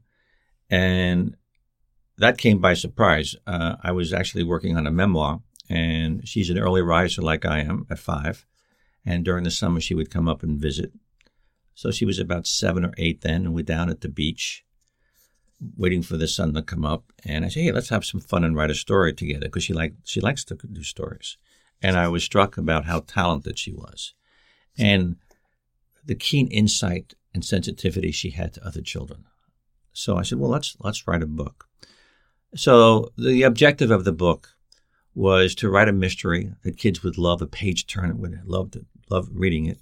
and 0.68 1.36
that 2.18 2.38
came 2.38 2.58
by 2.58 2.74
surprise. 2.74 3.36
Uh, 3.46 3.76
I 3.82 3.92
was 3.92 4.12
actually 4.12 4.44
working 4.44 4.76
on 4.76 4.86
a 4.86 4.90
memoir, 4.90 5.42
and 5.68 6.26
she's 6.26 6.50
an 6.50 6.58
early 6.58 6.82
riser 6.82 7.22
like 7.22 7.44
I 7.44 7.60
am 7.60 7.86
at 7.90 7.98
five 7.98 8.44
and 9.06 9.24
during 9.24 9.44
the 9.44 9.50
summer, 9.50 9.80
she 9.80 9.94
would 9.94 10.10
come 10.10 10.28
up 10.28 10.42
and 10.42 10.60
visit. 10.60 10.92
So 11.74 11.92
she 11.92 12.04
was 12.04 12.18
about 12.18 12.46
seven 12.46 12.84
or 12.84 12.92
eight 12.98 13.20
then, 13.20 13.46
and 13.46 13.54
we're 13.54 13.62
down 13.62 13.88
at 13.88 14.00
the 14.00 14.08
beach 14.08 14.64
waiting 15.76 16.02
for 16.02 16.16
the 16.16 16.28
sun 16.28 16.52
to 16.54 16.62
come 16.62 16.84
up. 16.84 17.04
And 17.24 17.44
I 17.44 17.48
said, 17.48 17.62
hey, 17.62 17.72
let's 17.72 17.90
have 17.90 18.04
some 18.04 18.20
fun 18.20 18.44
and 18.44 18.56
write 18.56 18.70
a 18.70 18.74
story 18.74 19.14
together 19.14 19.46
because 19.46 19.62
she, 19.62 19.72
like, 19.72 19.94
she 20.04 20.20
likes 20.20 20.44
to 20.46 20.54
do 20.54 20.82
stories. 20.82 21.38
And 21.82 21.96
I 21.96 22.08
was 22.08 22.24
struck 22.24 22.56
about 22.56 22.86
how 22.86 23.00
talented 23.00 23.58
she 23.58 23.72
was 23.72 24.14
and 24.78 25.16
the 26.04 26.14
keen 26.14 26.48
insight 26.48 27.14
and 27.34 27.44
sensitivity 27.44 28.10
she 28.10 28.30
had 28.30 28.54
to 28.54 28.66
other 28.66 28.80
children. 28.80 29.24
So 29.92 30.16
I 30.16 30.22
said, 30.22 30.38
well, 30.38 30.50
let's, 30.50 30.76
let's 30.80 31.06
write 31.06 31.22
a 31.22 31.26
book. 31.26 31.68
So 32.54 33.12
the 33.16 33.42
objective 33.42 33.90
of 33.90 34.04
the 34.04 34.12
book 34.12 34.50
was 35.14 35.54
to 35.56 35.68
write 35.68 35.88
a 35.88 35.92
mystery 35.92 36.52
that 36.62 36.78
kids 36.78 37.02
would 37.02 37.18
love, 37.18 37.40
a 37.42 37.46
page 37.46 37.86
turner 37.86 38.14
would 38.14 38.40
love 38.44 38.70
to 38.72 38.84
love 39.08 39.28
reading 39.32 39.66
it, 39.66 39.80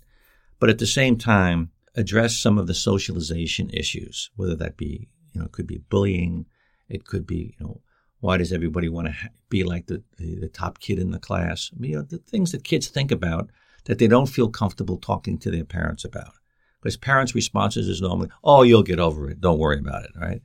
but 0.60 0.70
at 0.70 0.78
the 0.78 0.86
same 0.86 1.16
time, 1.16 1.70
address 1.96 2.36
some 2.36 2.58
of 2.58 2.66
the 2.66 2.74
socialization 2.74 3.70
issues, 3.70 4.30
whether 4.36 4.56
that 4.56 4.76
be, 4.76 5.08
you 5.32 5.40
know, 5.40 5.46
it 5.46 5.52
could 5.52 5.66
be 5.66 5.78
bullying, 5.88 6.46
it 6.88 7.04
could 7.04 7.26
be, 7.26 7.54
you 7.58 7.66
know, 7.66 7.80
Why 8.24 8.38
does 8.38 8.54
everybody 8.54 8.88
want 8.88 9.08
to 9.08 9.14
be 9.50 9.64
like 9.64 9.84
the, 9.84 10.02
the, 10.16 10.36
the 10.36 10.48
top 10.48 10.78
kid 10.78 10.98
in 10.98 11.10
the 11.10 11.18
class? 11.18 11.70
I 11.76 11.78
mean, 11.78 11.90
you 11.90 11.96
know, 11.98 12.04
the 12.04 12.16
things 12.16 12.52
that 12.52 12.64
kids 12.64 12.88
think 12.88 13.12
about 13.12 13.50
that 13.84 13.98
they 13.98 14.06
don't 14.06 14.30
feel 14.30 14.48
comfortable 14.48 14.96
talking 14.96 15.36
to 15.36 15.50
their 15.50 15.66
parents 15.66 16.06
about. 16.06 16.32
Because 16.80 16.96
parents' 16.96 17.34
responses 17.34 17.86
is 17.86 18.00
normally, 18.00 18.30
"Oh, 18.42 18.62
you'll 18.62 18.82
get 18.82 18.98
over 18.98 19.28
it. 19.28 19.42
Don't 19.42 19.58
worry 19.58 19.78
about 19.78 20.04
it." 20.04 20.12
Right? 20.18 20.40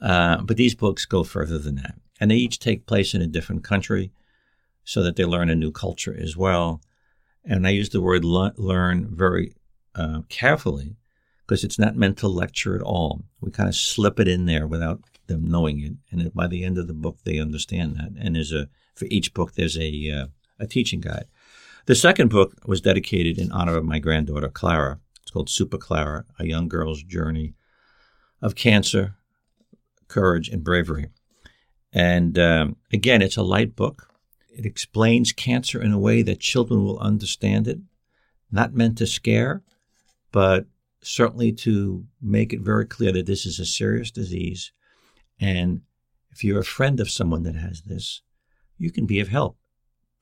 Uh, 0.00 0.42
but 0.42 0.56
these 0.56 0.76
books 0.76 1.04
go 1.04 1.24
further 1.24 1.58
than 1.58 1.74
that, 1.76 1.96
and 2.20 2.30
they 2.30 2.36
each 2.36 2.60
take 2.60 2.86
place 2.86 3.12
in 3.12 3.22
a 3.22 3.26
different 3.26 3.64
country, 3.64 4.12
so 4.84 5.02
that 5.02 5.16
they 5.16 5.24
learn 5.24 5.50
a 5.50 5.56
new 5.56 5.72
culture 5.72 6.16
as 6.16 6.36
well. 6.36 6.80
And 7.44 7.66
I 7.66 7.70
use 7.70 7.88
the 7.88 8.00
word 8.00 8.24
le- 8.24 8.54
learn 8.56 9.08
very 9.10 9.52
uh, 9.96 10.20
carefully 10.28 10.94
because 11.44 11.64
it's 11.64 11.78
not 11.78 11.96
meant 11.96 12.18
to 12.18 12.28
lecture 12.28 12.76
at 12.76 12.82
all. 12.82 13.24
We 13.40 13.50
kind 13.50 13.68
of 13.68 13.74
slip 13.74 14.20
it 14.20 14.28
in 14.28 14.46
there 14.46 14.68
without 14.68 15.00
them 15.30 15.50
knowing 15.50 15.80
it, 15.80 15.92
and 16.10 16.34
by 16.34 16.46
the 16.46 16.64
end 16.64 16.76
of 16.76 16.86
the 16.86 16.94
book, 16.94 17.18
they 17.24 17.38
understand 17.38 17.96
that. 17.96 18.12
And 18.18 18.36
there's 18.36 18.52
a 18.52 18.68
for 18.94 19.06
each 19.10 19.32
book, 19.32 19.54
there's 19.54 19.78
a 19.78 20.10
uh, 20.10 20.26
a 20.58 20.66
teaching 20.66 21.00
guide. 21.00 21.26
The 21.86 21.94
second 21.94 22.28
book 22.28 22.54
was 22.66 22.80
dedicated 22.80 23.38
in 23.38 23.50
honor 23.50 23.76
of 23.76 23.84
my 23.84 23.98
granddaughter 23.98 24.48
Clara. 24.48 25.00
It's 25.22 25.30
called 25.30 25.48
Super 25.48 25.78
Clara: 25.78 26.24
A 26.38 26.46
Young 26.46 26.68
Girl's 26.68 27.02
Journey 27.02 27.54
of 28.42 28.54
Cancer, 28.54 29.14
Courage, 30.08 30.48
and 30.48 30.64
Bravery. 30.64 31.08
And 31.92 32.38
um, 32.38 32.76
again, 32.92 33.22
it's 33.22 33.36
a 33.36 33.42
light 33.42 33.74
book. 33.74 34.08
It 34.50 34.66
explains 34.66 35.32
cancer 35.32 35.80
in 35.80 35.92
a 35.92 35.98
way 35.98 36.22
that 36.22 36.40
children 36.40 36.84
will 36.84 36.98
understand 36.98 37.66
it. 37.68 37.78
Not 38.50 38.74
meant 38.74 38.98
to 38.98 39.06
scare, 39.06 39.62
but 40.32 40.66
certainly 41.02 41.52
to 41.52 42.04
make 42.20 42.52
it 42.52 42.60
very 42.60 42.86
clear 42.86 43.12
that 43.12 43.26
this 43.26 43.46
is 43.46 43.58
a 43.58 43.66
serious 43.66 44.10
disease. 44.10 44.72
And 45.40 45.82
if 46.30 46.44
you're 46.44 46.60
a 46.60 46.64
friend 46.64 47.00
of 47.00 47.10
someone 47.10 47.42
that 47.44 47.56
has 47.56 47.82
this, 47.82 48.22
you 48.78 48.90
can 48.90 49.06
be 49.06 49.20
of 49.20 49.28
help, 49.28 49.56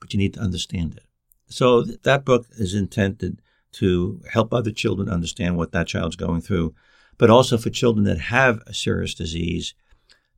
but 0.00 0.12
you 0.12 0.18
need 0.18 0.34
to 0.34 0.40
understand 0.40 0.94
it. 0.96 1.04
So 1.48 1.82
that 1.82 2.24
book 2.24 2.46
is 2.52 2.74
intended 2.74 3.40
to 3.72 4.20
help 4.30 4.52
other 4.52 4.70
children 4.70 5.08
understand 5.08 5.56
what 5.56 5.72
that 5.72 5.86
child's 5.86 6.16
going 6.16 6.40
through, 6.40 6.74
but 7.16 7.30
also 7.30 7.58
for 7.58 7.70
children 7.70 8.04
that 8.04 8.20
have 8.20 8.62
a 8.66 8.74
serious 8.74 9.14
disease 9.14 9.74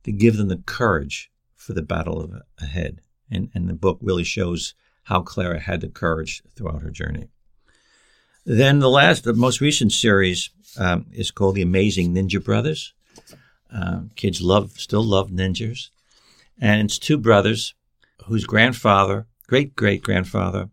to 0.03 0.11
give 0.11 0.37
them 0.37 0.47
the 0.47 0.57
courage 0.65 1.31
for 1.55 1.73
the 1.73 1.81
battle 1.81 2.41
ahead. 2.59 3.01
And, 3.29 3.49
and 3.53 3.69
the 3.69 3.73
book 3.73 3.99
really 4.01 4.23
shows 4.23 4.73
how 5.03 5.21
Clara 5.21 5.59
had 5.59 5.81
the 5.81 5.89
courage 5.89 6.43
throughout 6.55 6.81
her 6.81 6.89
journey. 6.89 7.27
Then 8.45 8.79
the 8.79 8.89
last, 8.89 9.23
the 9.23 9.33
most 9.33 9.61
recent 9.61 9.91
series 9.91 10.49
um, 10.77 11.05
is 11.11 11.31
called 11.31 11.55
The 11.55 11.61
Amazing 11.61 12.13
Ninja 12.13 12.43
Brothers. 12.43 12.93
Uh, 13.73 14.01
kids 14.15 14.41
love, 14.41 14.71
still 14.73 15.03
love 15.03 15.29
ninjas. 15.29 15.89
And 16.59 16.81
it's 16.81 16.99
two 16.99 17.17
brothers 17.17 17.73
whose 18.25 18.45
grandfather, 18.45 19.27
great 19.47 19.75
great 19.75 20.03
grandfather, 20.03 20.69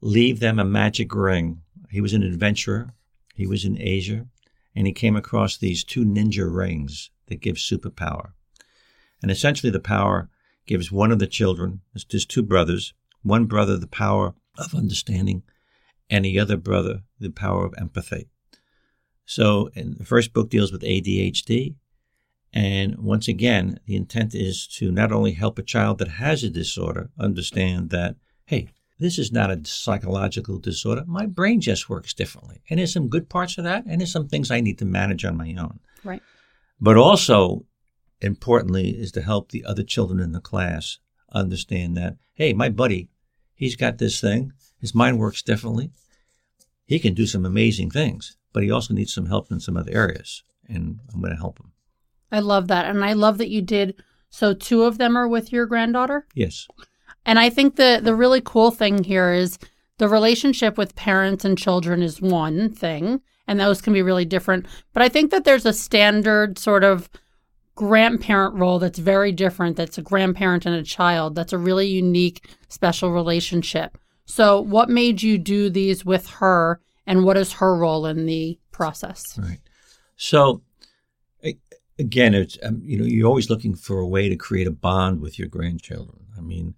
leave 0.00 0.40
them 0.40 0.58
a 0.58 0.64
magic 0.64 1.14
ring. 1.14 1.62
He 1.90 2.00
was 2.00 2.12
an 2.12 2.22
adventurer. 2.22 2.90
He 3.34 3.46
was 3.46 3.64
in 3.64 3.80
Asia, 3.80 4.26
and 4.74 4.86
he 4.86 4.92
came 4.92 5.16
across 5.16 5.56
these 5.56 5.84
two 5.84 6.04
ninja 6.04 6.46
rings 6.48 7.10
that 7.26 7.40
give 7.40 7.56
superpower. 7.56 8.32
And 9.22 9.30
essentially, 9.30 9.70
the 9.70 9.80
power 9.80 10.28
gives 10.66 10.92
one 10.92 11.10
of 11.10 11.18
the 11.18 11.26
children, 11.26 11.80
there's 12.10 12.26
two 12.26 12.42
brothers, 12.42 12.94
one 13.22 13.46
brother 13.46 13.76
the 13.76 13.86
power 13.86 14.34
of 14.56 14.74
understanding, 14.74 15.42
and 16.08 16.24
the 16.24 16.38
other 16.38 16.56
brother 16.56 17.02
the 17.18 17.30
power 17.30 17.64
of 17.64 17.74
empathy. 17.78 18.28
So, 19.24 19.70
in 19.74 19.94
the 19.96 20.04
first 20.04 20.32
book 20.32 20.50
deals 20.50 20.72
with 20.72 20.82
ADHD. 20.82 21.76
And 22.52 22.98
once 22.98 23.28
again, 23.28 23.78
the 23.86 23.96
intent 23.96 24.34
is 24.34 24.66
to 24.78 24.90
not 24.90 25.12
only 25.12 25.32
help 25.32 25.58
a 25.58 25.62
child 25.62 25.98
that 25.98 26.08
has 26.08 26.42
a 26.42 26.50
disorder 26.50 27.10
understand 27.18 27.90
that, 27.90 28.16
hey, 28.46 28.68
this 28.98 29.18
is 29.18 29.32
not 29.32 29.50
a 29.50 29.64
psychological 29.64 30.58
disorder. 30.58 31.04
My 31.06 31.26
brain 31.26 31.60
just 31.60 31.88
works 31.88 32.12
differently. 32.12 32.60
And 32.68 32.78
there's 32.78 32.92
some 32.92 33.08
good 33.08 33.28
parts 33.28 33.56
of 33.56 33.64
that, 33.64 33.84
and 33.86 34.00
there's 34.00 34.12
some 34.12 34.28
things 34.28 34.50
I 34.50 34.60
need 34.60 34.78
to 34.78 34.84
manage 34.84 35.24
on 35.24 35.36
my 35.36 35.54
own. 35.58 35.80
Right. 36.04 36.22
But 36.80 36.96
also, 36.96 37.64
importantly, 38.20 38.90
is 38.90 39.12
to 39.12 39.22
help 39.22 39.50
the 39.50 39.64
other 39.64 39.82
children 39.82 40.20
in 40.20 40.32
the 40.32 40.40
class 40.40 40.98
understand 41.32 41.96
that, 41.96 42.16
hey, 42.34 42.52
my 42.52 42.68
buddy, 42.68 43.08
he's 43.54 43.76
got 43.76 43.98
this 43.98 44.20
thing. 44.20 44.52
His 44.80 44.94
mind 44.94 45.18
works 45.18 45.42
differently. 45.42 45.92
He 46.84 46.98
can 46.98 47.14
do 47.14 47.26
some 47.26 47.46
amazing 47.46 47.90
things, 47.90 48.36
but 48.52 48.62
he 48.62 48.70
also 48.70 48.92
needs 48.92 49.14
some 49.14 49.26
help 49.26 49.50
in 49.50 49.60
some 49.60 49.76
other 49.76 49.92
areas. 49.92 50.42
And 50.68 51.00
I'm 51.12 51.20
going 51.20 51.32
to 51.32 51.38
help 51.38 51.60
him. 51.60 51.72
I 52.32 52.40
love 52.40 52.68
that. 52.68 52.86
And 52.86 53.04
I 53.04 53.12
love 53.12 53.38
that 53.38 53.50
you 53.50 53.62
did. 53.62 54.02
So, 54.30 54.54
two 54.54 54.84
of 54.84 54.98
them 54.98 55.16
are 55.16 55.28
with 55.28 55.52
your 55.52 55.66
granddaughter? 55.66 56.26
Yes. 56.34 56.66
And 57.26 57.38
I 57.38 57.50
think 57.50 57.76
the, 57.76 58.00
the 58.02 58.14
really 58.14 58.40
cool 58.40 58.70
thing 58.70 59.02
here 59.02 59.32
is 59.32 59.58
the 59.98 60.08
relationship 60.08 60.78
with 60.78 60.96
parents 60.96 61.44
and 61.44 61.58
children 61.58 62.02
is 62.02 62.20
one 62.20 62.70
thing, 62.70 63.20
and 63.46 63.60
those 63.60 63.82
can 63.82 63.92
be 63.92 64.02
really 64.02 64.24
different. 64.24 64.66
But 64.92 65.02
I 65.02 65.08
think 65.08 65.30
that 65.30 65.44
there's 65.44 65.66
a 65.66 65.72
standard 65.72 66.58
sort 66.58 66.84
of 66.84 67.10
grandparent 67.80 68.54
role 68.54 68.78
that's 68.78 68.98
very 68.98 69.32
different 69.32 69.74
that's 69.74 69.96
a 69.96 70.02
grandparent 70.02 70.66
and 70.66 70.74
a 70.74 70.82
child 70.82 71.34
that's 71.34 71.54
a 71.54 71.58
really 71.58 71.86
unique 71.86 72.46
special 72.68 73.10
relationship 73.10 73.96
so 74.26 74.60
what 74.60 74.90
made 74.90 75.22
you 75.22 75.38
do 75.38 75.70
these 75.70 76.04
with 76.04 76.28
her 76.28 76.78
and 77.06 77.24
what 77.24 77.38
is 77.38 77.54
her 77.54 77.74
role 77.74 78.04
in 78.04 78.26
the 78.26 78.58
process 78.70 79.38
right 79.38 79.60
so 80.16 80.60
again 82.00 82.34
it's 82.34 82.58
um, 82.62 82.80
you 82.84 82.98
know 82.98 83.04
you're 83.04 83.28
always 83.28 83.50
looking 83.50 83.74
for 83.74 84.00
a 84.00 84.06
way 84.06 84.28
to 84.28 84.36
create 84.36 84.66
a 84.66 84.72
bond 84.72 85.20
with 85.20 85.38
your 85.38 85.48
grandchildren 85.48 86.26
i 86.36 86.40
mean 86.40 86.74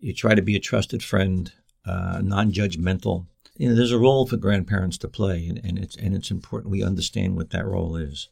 you 0.00 0.12
try 0.12 0.34
to 0.34 0.42
be 0.42 0.56
a 0.56 0.60
trusted 0.60 1.02
friend 1.02 1.52
uh, 1.86 2.20
non-judgmental 2.22 3.26
you 3.56 3.68
know 3.68 3.74
there's 3.74 3.92
a 3.92 3.98
role 3.98 4.26
for 4.26 4.36
grandparents 4.36 4.98
to 4.98 5.08
play 5.08 5.46
and, 5.46 5.60
and 5.64 5.78
it's 5.78 5.96
and 5.96 6.14
it's 6.14 6.30
important 6.30 6.70
we 6.70 6.82
understand 6.82 7.36
what 7.36 7.50
that 7.50 7.64
role 7.64 7.96
is 7.96 8.28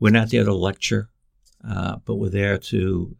we're 0.00 0.10
not 0.10 0.30
there 0.30 0.44
to 0.44 0.54
lecture 0.54 1.08
uh, 1.68 1.96
but 2.04 2.16
we're 2.16 2.28
there 2.28 2.58
to, 2.58 3.16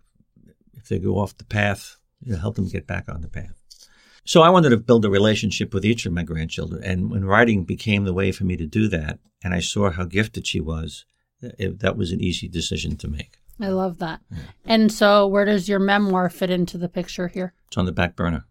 if 0.74 0.88
they 0.88 0.98
go 0.98 1.18
off 1.18 1.36
the 1.36 1.44
path, 1.44 1.96
you 2.20 2.32
know, 2.32 2.38
help 2.38 2.56
them 2.56 2.68
get 2.68 2.86
back 2.86 3.08
on 3.08 3.22
the 3.22 3.28
path. 3.28 3.60
So 4.24 4.42
I 4.42 4.50
wanted 4.50 4.70
to 4.70 4.76
build 4.76 5.04
a 5.04 5.10
relationship 5.10 5.74
with 5.74 5.84
each 5.84 6.06
of 6.06 6.12
my 6.12 6.22
grandchildren. 6.22 6.82
And 6.84 7.10
when 7.10 7.24
writing 7.24 7.64
became 7.64 8.04
the 8.04 8.12
way 8.12 8.30
for 8.30 8.44
me 8.44 8.56
to 8.56 8.66
do 8.66 8.88
that, 8.88 9.18
and 9.42 9.52
I 9.52 9.60
saw 9.60 9.90
how 9.90 10.04
gifted 10.04 10.46
she 10.46 10.60
was, 10.60 11.04
it, 11.42 11.80
that 11.80 11.96
was 11.96 12.12
an 12.12 12.20
easy 12.20 12.48
decision 12.48 12.96
to 12.96 13.08
make. 13.08 13.38
I 13.60 13.68
love 13.68 13.98
that. 13.98 14.20
Yeah. 14.30 14.38
And 14.64 14.92
so, 14.92 15.26
where 15.26 15.44
does 15.44 15.68
your 15.68 15.78
memoir 15.78 16.30
fit 16.30 16.50
into 16.50 16.78
the 16.78 16.88
picture 16.88 17.28
here? 17.28 17.52
It's 17.68 17.76
on 17.76 17.86
the 17.86 17.92
back 17.92 18.16
burner. 18.16 18.44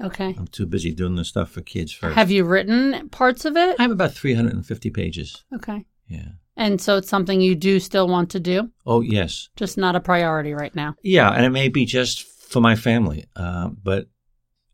Okay. 0.00 0.34
I'm 0.36 0.48
too 0.48 0.66
busy 0.66 0.92
doing 0.92 1.14
the 1.14 1.24
stuff 1.24 1.50
for 1.50 1.60
kids 1.60 1.92
first. 1.92 2.16
Have 2.16 2.30
you 2.30 2.44
written 2.44 3.08
parts 3.10 3.44
of 3.44 3.56
it? 3.56 3.76
I 3.78 3.82
have 3.82 3.92
about 3.92 4.12
350 4.12 4.90
pages. 4.90 5.44
Okay. 5.54 5.84
Yeah. 6.08 6.28
And 6.56 6.80
so 6.80 6.96
it's 6.96 7.08
something 7.08 7.40
you 7.40 7.54
do 7.54 7.80
still 7.80 8.08
want 8.08 8.30
to 8.30 8.40
do? 8.40 8.70
Oh, 8.84 9.00
yes. 9.00 9.48
Just 9.56 9.78
not 9.78 9.96
a 9.96 10.00
priority 10.00 10.52
right 10.52 10.74
now. 10.74 10.94
Yeah, 11.02 11.30
and 11.30 11.44
it 11.46 11.50
may 11.50 11.68
be 11.68 11.86
just 11.86 12.22
for 12.22 12.60
my 12.60 12.76
family. 12.76 13.24
Uh, 13.34 13.68
but 13.68 14.08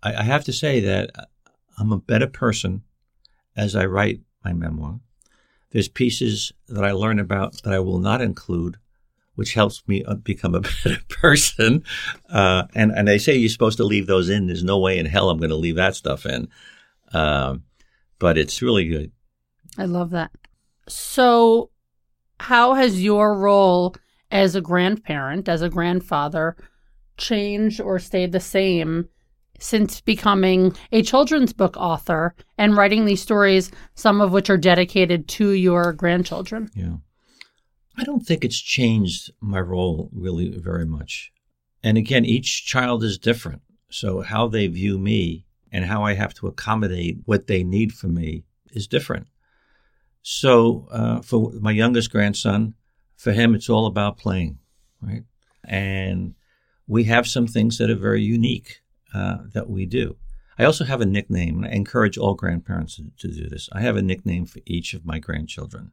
I, 0.02 0.16
I 0.16 0.22
have 0.22 0.44
to 0.44 0.52
say 0.52 0.80
that 0.80 1.10
I'm 1.78 1.92
a 1.92 1.98
better 1.98 2.26
person 2.26 2.82
as 3.56 3.76
I 3.76 3.87
write 3.87 4.20
my 4.44 4.52
memoir. 4.52 5.00
There's 5.70 5.88
pieces 5.88 6.52
that 6.68 6.84
I 6.84 6.92
learn 6.92 7.18
about 7.18 7.62
that 7.62 7.72
I 7.72 7.78
will 7.78 7.98
not 7.98 8.20
include, 8.20 8.78
which 9.34 9.54
helps 9.54 9.87
me 9.87 10.04
uh, 10.04 10.14
become 10.14 10.54
a 10.54 10.60
better 10.84 10.98
person. 11.08 11.84
Uh, 12.28 12.64
and, 12.75 12.92
and 12.92 13.06
they 13.06 13.18
say 13.18 13.37
you're 13.37 13.48
supposed 13.48 13.76
to 13.78 13.84
leave 13.84 14.06
those 14.06 14.28
in. 14.28 14.46
There's 14.46 14.64
no 14.64 14.78
way 14.78 14.98
in 14.98 15.06
hell 15.06 15.30
I'm 15.30 15.38
going 15.38 15.50
to 15.50 15.56
leave 15.56 15.76
that 15.76 15.94
stuff 15.94 16.26
in. 16.26 16.48
Um, 17.12 17.64
but 18.18 18.38
it's 18.38 18.62
really 18.62 18.88
good. 18.88 19.12
I 19.76 19.84
love 19.84 20.10
that. 20.10 20.30
So, 20.88 21.70
how 22.40 22.75
has 22.75 23.02
your 23.02 23.37
role 23.37 23.94
as 24.30 24.54
a 24.54 24.60
grandparent, 24.60 25.48
as 25.48 25.62
a 25.62 25.68
grandfather, 25.68 26.56
changed 27.16 27.80
or 27.80 27.98
stayed 27.98 28.32
the 28.32 28.40
same 28.40 29.08
since 29.59 30.00
becoming 30.00 30.75
a 30.93 31.03
children's 31.03 31.53
book 31.53 31.77
author 31.77 32.35
and 32.57 32.77
writing 32.77 33.05
these 33.05 33.23
stories, 33.23 33.71
some 33.95 34.21
of 34.21 34.33
which 34.33 34.50
are 34.50 34.57
dedicated 34.57 35.29
to 35.29 35.50
your 35.50 35.93
grandchildren? 35.93 36.71
Yeah. 36.75 36.97
I 37.97 38.05
don't 38.05 38.25
think 38.25 38.45
it's 38.45 38.61
changed 38.61 39.33
my 39.41 39.61
role 39.61 40.09
really 40.12 40.57
very 40.57 40.87
much. 40.87 41.33
And 41.83 41.99
again, 41.99 42.25
each 42.25 42.65
child 42.65 43.03
is 43.03 43.19
different. 43.19 43.62
So, 43.91 44.21
how 44.21 44.49
they 44.49 44.67
view 44.67 44.99
me 44.99 45.47
and 45.73 45.85
how 45.85 46.05
I 46.05 46.15
have 46.15 46.35
to 46.35 46.47
accommodate 46.47 47.19
what 47.25 47.47
they 47.47 47.62
need 47.65 47.93
from 47.93 48.15
me 48.15 48.45
is 48.73 48.87
different. 48.87 49.27
So 50.23 50.88
uh, 50.91 51.23
for 51.23 51.53
my 51.61 51.73
youngest 51.73 52.11
grandson, 52.11 52.75
for 53.17 53.33
him, 53.33 53.55
it's 53.55 53.69
all 53.69 53.87
about 53.87 54.19
playing, 54.19 54.59
right? 55.00 55.25
And 55.65 56.35
we 56.87 57.05
have 57.05 57.27
some 57.27 57.47
things 57.47 57.79
that 57.79 57.91
are 57.91 57.97
very 57.97 58.23
unique 58.23 58.81
uh, 59.15 59.38
that 59.55 59.69
we 59.69 59.87
do. 59.87 60.17
I 60.59 60.65
also 60.65 60.85
have 60.85 61.00
a 61.00 61.07
nickname, 61.07 61.59
and 61.62 61.67
I 61.73 61.77
encourage 61.77 62.19
all 62.19 62.35
grandparents 62.35 62.97
to, 62.97 63.05
to 63.19 63.29
do 63.29 63.49
this. 63.49 63.69
I 63.73 63.81
have 63.81 63.97
a 63.97 64.03
nickname 64.03 64.45
for 64.47 64.61
each 64.67 64.93
of 64.95 65.07
my 65.07 65.19
grandchildren, 65.21 65.93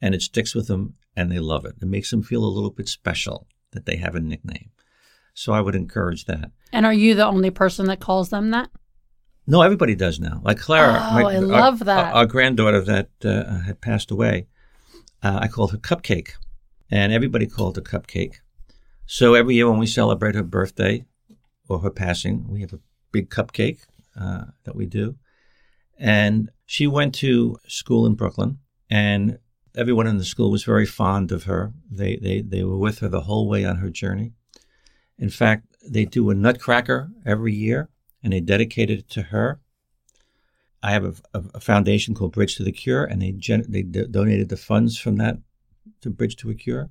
and 0.00 0.14
it 0.14 0.22
sticks 0.22 0.54
with 0.54 0.68
them, 0.68 0.94
and 1.14 1.30
they 1.30 1.38
love 1.38 1.64
it. 1.66 1.74
It 1.82 1.86
makes 1.88 2.10
them 2.10 2.22
feel 2.22 2.44
a 2.44 2.46
little 2.46 2.70
bit 2.70 2.88
special 2.88 3.46
that 3.72 3.84
they 3.86 3.96
have 3.96 4.14
a 4.14 4.20
nickname. 4.20 4.70
So 5.34 5.52
I 5.52 5.60
would 5.60 5.74
encourage 5.74 6.24
that. 6.24 6.50
And 6.72 6.86
are 6.86 6.92
you 6.94 7.14
the 7.14 7.26
only 7.26 7.50
person 7.50 7.86
that 7.86 8.00
calls 8.00 8.30
them 8.30 8.50
that? 8.50 8.70
No, 9.46 9.62
everybody 9.62 9.94
does 9.94 10.18
now. 10.18 10.40
Like 10.44 10.58
Clara, 10.58 10.92
Oh, 10.94 11.16
I 11.26 11.36
our- 11.36 11.40
love 11.42 11.80
that. 11.80 12.06
Our, 12.06 12.12
our 12.20 12.26
granddaughter 12.26 12.80
that 12.82 13.10
uh, 13.24 13.60
had 13.60 13.80
passed 13.80 14.10
away, 14.10 14.46
uh, 15.22 15.38
I 15.42 15.48
called 15.48 15.72
her 15.72 15.78
Cupcake, 15.78 16.30
and 16.90 17.12
everybody 17.12 17.46
called 17.46 17.76
her 17.76 17.82
Cupcake. 17.82 18.36
So 19.06 19.34
every 19.34 19.56
year 19.56 19.68
when 19.68 19.78
we 19.78 19.86
celebrate 19.86 20.34
her 20.36 20.42
birthday 20.42 21.04
or 21.70 21.80
her 21.80 21.90
passing, 21.90 22.46
we 22.48 22.60
have 22.60 22.72
a 22.72 22.80
big 23.12 23.30
cupcake 23.30 23.80
uh, 24.20 24.44
that 24.64 24.76
we 24.76 24.86
do. 24.86 25.16
And 25.98 26.50
she 26.66 26.86
went 26.86 27.14
to 27.16 27.58
school 27.68 28.06
in 28.06 28.14
Brooklyn, 28.14 28.58
and 28.88 29.38
everyone 29.76 30.06
in 30.06 30.18
the 30.18 30.24
school 30.24 30.50
was 30.50 30.64
very 30.64 30.86
fond 30.86 31.30
of 31.30 31.44
her. 31.44 31.72
They 31.90 32.16
they 32.16 32.40
they 32.40 32.64
were 32.64 32.78
with 32.78 33.00
her 33.00 33.08
the 33.08 33.22
whole 33.22 33.48
way 33.48 33.64
on 33.64 33.76
her 33.76 33.90
journey. 33.90 34.32
In 35.18 35.30
fact, 35.30 35.76
they 35.86 36.06
do 36.06 36.30
a 36.30 36.34
nutcracker 36.34 37.10
every 37.26 37.52
year, 37.52 37.90
and 38.22 38.32
they 38.32 38.40
dedicated 38.40 39.00
it 39.00 39.08
to 39.10 39.22
her. 39.24 39.60
I 40.82 40.92
have 40.92 41.04
a, 41.04 41.38
a, 41.38 41.44
a 41.56 41.60
foundation 41.60 42.14
called 42.14 42.32
Bridge 42.32 42.56
to 42.56 42.64
the 42.64 42.72
Cure, 42.72 43.04
and 43.04 43.20
they 43.20 43.32
gen- 43.32 43.66
they 43.68 43.82
do- 43.82 44.06
donated 44.06 44.48
the 44.48 44.56
funds 44.56 44.98
from 44.98 45.16
that 45.16 45.38
to 46.00 46.10
Bridge 46.10 46.36
to 46.36 46.50
a 46.50 46.54
Cure. 46.54 46.90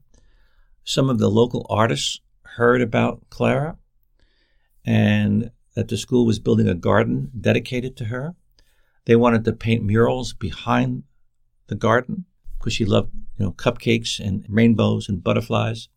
Some 0.83 1.09
of 1.09 1.17
the 1.17 1.29
local 1.29 1.65
artists 1.69 2.19
heard 2.43 2.81
about 2.81 3.29
Clara, 3.29 3.77
and 4.85 5.51
that 5.75 5.87
the 5.87 5.97
school 5.97 6.25
was 6.25 6.39
building 6.39 6.67
a 6.67 6.75
garden 6.75 7.31
dedicated 7.39 7.95
to 7.97 8.05
her. 8.05 8.35
They 9.05 9.15
wanted 9.15 9.45
to 9.45 9.53
paint 9.53 9.83
murals 9.83 10.33
behind 10.33 11.03
the 11.67 11.75
garden 11.75 12.25
because 12.57 12.73
she 12.73 12.85
loved, 12.85 13.13
you 13.37 13.45
know, 13.45 13.51
cupcakes 13.51 14.19
and 14.19 14.45
rainbows 14.49 15.07
and 15.07 15.23
butterflies. 15.23 15.87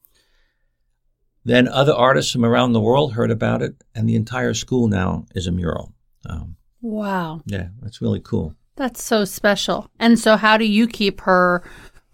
Then 1.44 1.66
other 1.66 1.92
artists 1.92 2.30
from 2.32 2.44
around 2.44 2.72
the 2.72 2.80
world 2.80 3.14
heard 3.14 3.30
about 3.30 3.62
it, 3.62 3.74
and 3.94 4.08
the 4.08 4.14
entire 4.14 4.54
school 4.54 4.86
now 4.86 5.26
is 5.34 5.46
a 5.46 5.52
mural. 5.52 5.92
Um, 6.28 6.56
Wow. 6.80 7.42
yeah, 7.46 7.68
that's 7.80 8.00
really 8.00 8.20
cool. 8.20 8.54
That's 8.76 9.02
so 9.02 9.24
special. 9.24 9.88
And 9.98 10.18
so, 10.18 10.36
how 10.36 10.56
do 10.56 10.64
you 10.64 10.86
keep 10.86 11.20
her 11.22 11.62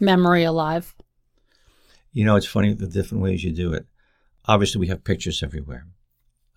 memory 0.00 0.44
alive? 0.44 0.94
You 2.12 2.24
know, 2.24 2.36
it's 2.36 2.46
funny 2.46 2.72
the 2.74 2.86
different 2.86 3.22
ways 3.22 3.44
you 3.44 3.52
do 3.52 3.72
it. 3.72 3.86
Obviously, 4.46 4.80
we 4.80 4.88
have 4.88 5.04
pictures 5.04 5.42
everywhere. 5.42 5.86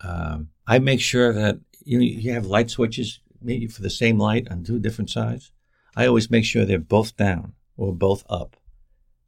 Um, 0.02 0.48
I 0.66 0.78
make 0.78 1.00
sure 1.00 1.32
that 1.32 1.58
you 1.84 1.98
know, 1.98 2.04
you 2.04 2.32
have 2.32 2.46
light 2.46 2.70
switches, 2.70 3.20
maybe 3.40 3.66
for 3.66 3.82
the 3.82 3.90
same 3.90 4.18
light 4.18 4.48
on 4.50 4.64
two 4.64 4.78
different 4.78 5.10
sides. 5.10 5.52
I 5.96 6.06
always 6.06 6.30
make 6.30 6.44
sure 6.44 6.64
they're 6.64 6.78
both 6.78 7.16
down 7.16 7.52
or 7.76 7.92
both 7.94 8.24
up, 8.28 8.56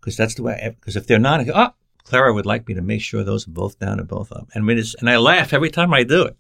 because 0.00 0.16
that's 0.16 0.34
the 0.34 0.42
way. 0.42 0.74
Because 0.80 0.96
if 0.96 1.06
they're 1.06 1.18
not, 1.18 1.40
I 1.40 1.44
go, 1.44 1.52
oh, 1.54 1.74
Clara 2.04 2.32
would 2.32 2.46
like 2.46 2.66
me 2.68 2.74
to 2.74 2.82
make 2.82 3.00
sure 3.02 3.22
those 3.24 3.46
are 3.48 3.52
both 3.52 3.78
down 3.78 3.98
and 3.98 4.08
both 4.08 4.30
up. 4.32 4.48
And 4.54 4.62
I 4.62 4.66
mean, 4.66 4.78
it's, 4.78 4.94
and 4.94 5.10
I 5.10 5.16
laugh 5.16 5.52
every 5.52 5.70
time 5.70 5.92
I 5.92 6.04
do 6.04 6.22
it. 6.22 6.36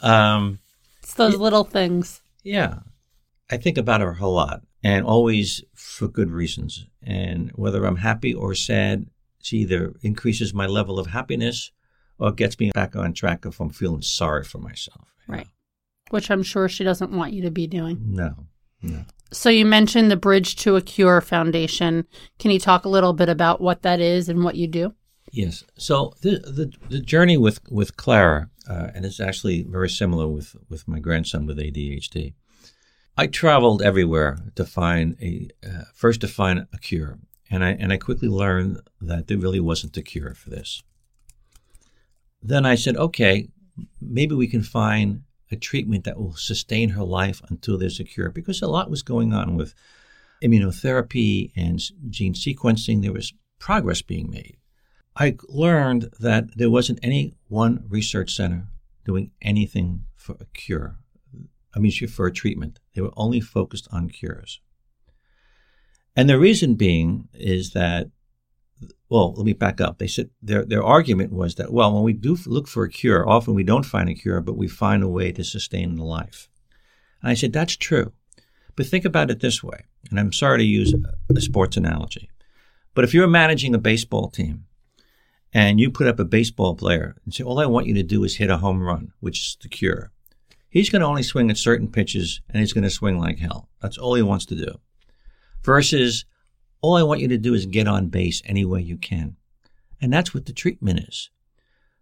Um, 0.00 0.58
It's 1.02 1.14
those 1.14 1.36
little 1.36 1.64
things. 1.64 2.22
yeah. 2.42 2.80
I 3.50 3.58
think 3.58 3.76
about 3.76 4.00
her 4.00 4.10
a 4.10 4.14
whole 4.14 4.32
lot 4.34 4.62
and 4.82 5.04
always 5.04 5.62
for 5.74 6.08
good 6.08 6.30
reasons. 6.30 6.86
And 7.02 7.50
whether 7.50 7.84
I'm 7.84 7.96
happy 7.96 8.32
or 8.32 8.54
sad, 8.54 9.06
she 9.42 9.58
either 9.58 9.92
increases 10.00 10.54
my 10.54 10.66
level 10.66 10.98
of 10.98 11.08
happiness 11.08 11.70
or 12.18 12.32
gets 12.32 12.58
me 12.58 12.70
back 12.74 12.96
on 12.96 13.12
track 13.12 13.44
if 13.46 13.60
I'm 13.60 13.70
feeling 13.70 14.02
sorry 14.02 14.44
for 14.44 14.58
myself. 14.58 15.14
Right. 15.26 15.48
Which 16.10 16.30
I'm 16.30 16.42
sure 16.42 16.68
she 16.68 16.84
doesn't 16.84 17.12
want 17.12 17.32
you 17.32 17.42
to 17.42 17.50
be 17.50 17.66
doing. 17.66 17.98
No, 18.04 18.34
no. 18.82 19.04
So, 19.32 19.50
you 19.50 19.66
mentioned 19.66 20.10
the 20.10 20.16
Bridge 20.16 20.54
to 20.56 20.76
a 20.76 20.82
Cure 20.82 21.20
Foundation. 21.20 22.06
Can 22.38 22.52
you 22.52 22.60
talk 22.60 22.84
a 22.84 22.88
little 22.90 23.12
bit 23.12 23.28
about 23.28 23.60
what 23.60 23.82
that 23.82 24.00
is 24.00 24.28
and 24.28 24.44
what 24.44 24.54
you 24.54 24.68
do? 24.68 24.94
Yes. 25.34 25.64
So 25.76 26.14
the 26.20 26.38
the, 26.38 26.72
the 26.88 27.00
journey 27.00 27.36
with 27.36 27.60
with 27.68 27.96
Clara, 27.96 28.50
uh, 28.68 28.90
and 28.94 29.04
it's 29.04 29.18
actually 29.18 29.64
very 29.64 29.88
similar 29.88 30.28
with 30.28 30.54
with 30.68 30.86
my 30.86 31.00
grandson 31.00 31.46
with 31.46 31.58
ADHD. 31.58 32.34
I 33.16 33.26
traveled 33.26 33.82
everywhere 33.82 34.38
to 34.54 34.64
find 34.64 35.16
a 35.20 35.48
uh, 35.66 35.84
first 35.92 36.20
to 36.20 36.28
find 36.28 36.66
a 36.72 36.78
cure, 36.78 37.18
and 37.50 37.64
I 37.64 37.70
and 37.70 37.92
I 37.92 37.96
quickly 37.96 38.28
learned 38.28 38.80
that 39.00 39.26
there 39.26 39.38
really 39.38 39.60
wasn't 39.60 39.96
a 39.96 40.02
cure 40.02 40.34
for 40.34 40.50
this. 40.50 40.84
Then 42.46 42.66
I 42.66 42.74
said, 42.74 42.96
okay, 42.96 43.48
maybe 44.02 44.34
we 44.34 44.46
can 44.46 44.62
find 44.62 45.22
a 45.50 45.56
treatment 45.56 46.04
that 46.04 46.18
will 46.18 46.34
sustain 46.34 46.90
her 46.90 47.02
life 47.02 47.40
until 47.48 47.78
there's 47.78 47.98
a 47.98 48.04
cure, 48.04 48.30
because 48.30 48.60
a 48.60 48.66
lot 48.66 48.90
was 48.90 49.02
going 49.02 49.32
on 49.32 49.56
with 49.56 49.74
immunotherapy 50.42 51.52
and 51.56 51.80
gene 52.10 52.34
sequencing. 52.34 53.00
There 53.00 53.14
was 53.14 53.32
progress 53.58 54.02
being 54.02 54.30
made. 54.30 54.58
I 55.16 55.36
learned 55.48 56.10
that 56.20 56.56
there 56.58 56.70
wasn't 56.70 56.98
any 57.02 57.34
one 57.48 57.84
research 57.88 58.34
center 58.34 58.66
doing 59.06 59.30
anything 59.40 60.04
for 60.14 60.36
a 60.38 60.44
cure. 60.52 60.98
I 61.74 61.78
mean, 61.78 61.92
for 61.92 62.26
a 62.26 62.32
treatment. 62.32 62.78
They 62.94 63.00
were 63.00 63.12
only 63.16 63.40
focused 63.40 63.88
on 63.90 64.10
cures. 64.10 64.60
And 66.14 66.28
the 66.28 66.38
reason 66.38 66.74
being 66.74 67.28
is 67.32 67.72
that, 67.72 68.10
well, 69.08 69.32
let 69.34 69.44
me 69.44 69.52
back 69.52 69.80
up. 69.80 69.98
They 69.98 70.06
said 70.06 70.30
their, 70.42 70.64
their 70.64 70.82
argument 70.82 71.32
was 71.32 71.54
that, 71.56 71.72
well, 71.72 71.92
when 71.94 72.02
we 72.02 72.12
do 72.12 72.36
look 72.46 72.68
for 72.68 72.84
a 72.84 72.90
cure, 72.90 73.28
often 73.28 73.54
we 73.54 73.64
don't 73.64 73.84
find 73.84 74.08
a 74.08 74.14
cure, 74.14 74.40
but 74.40 74.56
we 74.56 74.68
find 74.68 75.02
a 75.02 75.08
way 75.08 75.32
to 75.32 75.44
sustain 75.44 75.96
the 75.96 76.04
life. 76.04 76.48
And 77.22 77.30
I 77.30 77.34
said, 77.34 77.52
that's 77.52 77.76
true. 77.76 78.12
But 78.76 78.86
think 78.86 79.04
about 79.04 79.30
it 79.30 79.40
this 79.40 79.62
way, 79.62 79.84
and 80.10 80.18
I'm 80.18 80.32
sorry 80.32 80.58
to 80.58 80.64
use 80.64 80.94
a 81.34 81.40
sports 81.40 81.76
analogy, 81.76 82.28
but 82.94 83.04
if 83.04 83.14
you're 83.14 83.28
managing 83.28 83.74
a 83.74 83.78
baseball 83.78 84.30
team 84.30 84.66
and 85.52 85.78
you 85.78 85.90
put 85.90 86.08
up 86.08 86.18
a 86.18 86.24
baseball 86.24 86.74
player 86.74 87.16
and 87.24 87.32
say, 87.32 87.44
all 87.44 87.60
I 87.60 87.66
want 87.66 87.86
you 87.86 87.94
to 87.94 88.02
do 88.02 88.24
is 88.24 88.36
hit 88.36 88.50
a 88.50 88.56
home 88.56 88.82
run, 88.82 89.12
which 89.20 89.38
is 89.38 89.56
the 89.60 89.68
cure, 89.68 90.10
he's 90.68 90.90
going 90.90 91.00
to 91.00 91.06
only 91.06 91.22
swing 91.22 91.50
at 91.50 91.56
certain 91.56 91.88
pitches 91.88 92.40
and 92.48 92.60
he's 92.60 92.72
going 92.72 92.84
to 92.84 92.90
swing 92.90 93.18
like 93.18 93.38
hell. 93.38 93.68
That's 93.80 93.98
all 93.98 94.14
he 94.14 94.22
wants 94.22 94.46
to 94.46 94.56
do. 94.56 94.80
Versus, 95.62 96.24
all 96.84 96.96
I 96.98 97.02
want 97.02 97.20
you 97.20 97.28
to 97.28 97.38
do 97.38 97.54
is 97.54 97.64
get 97.64 97.88
on 97.88 98.08
base 98.08 98.42
any 98.44 98.62
way 98.62 98.82
you 98.82 98.98
can. 98.98 99.36
And 100.02 100.12
that's 100.12 100.34
what 100.34 100.44
the 100.44 100.52
treatment 100.52 101.00
is. 101.08 101.30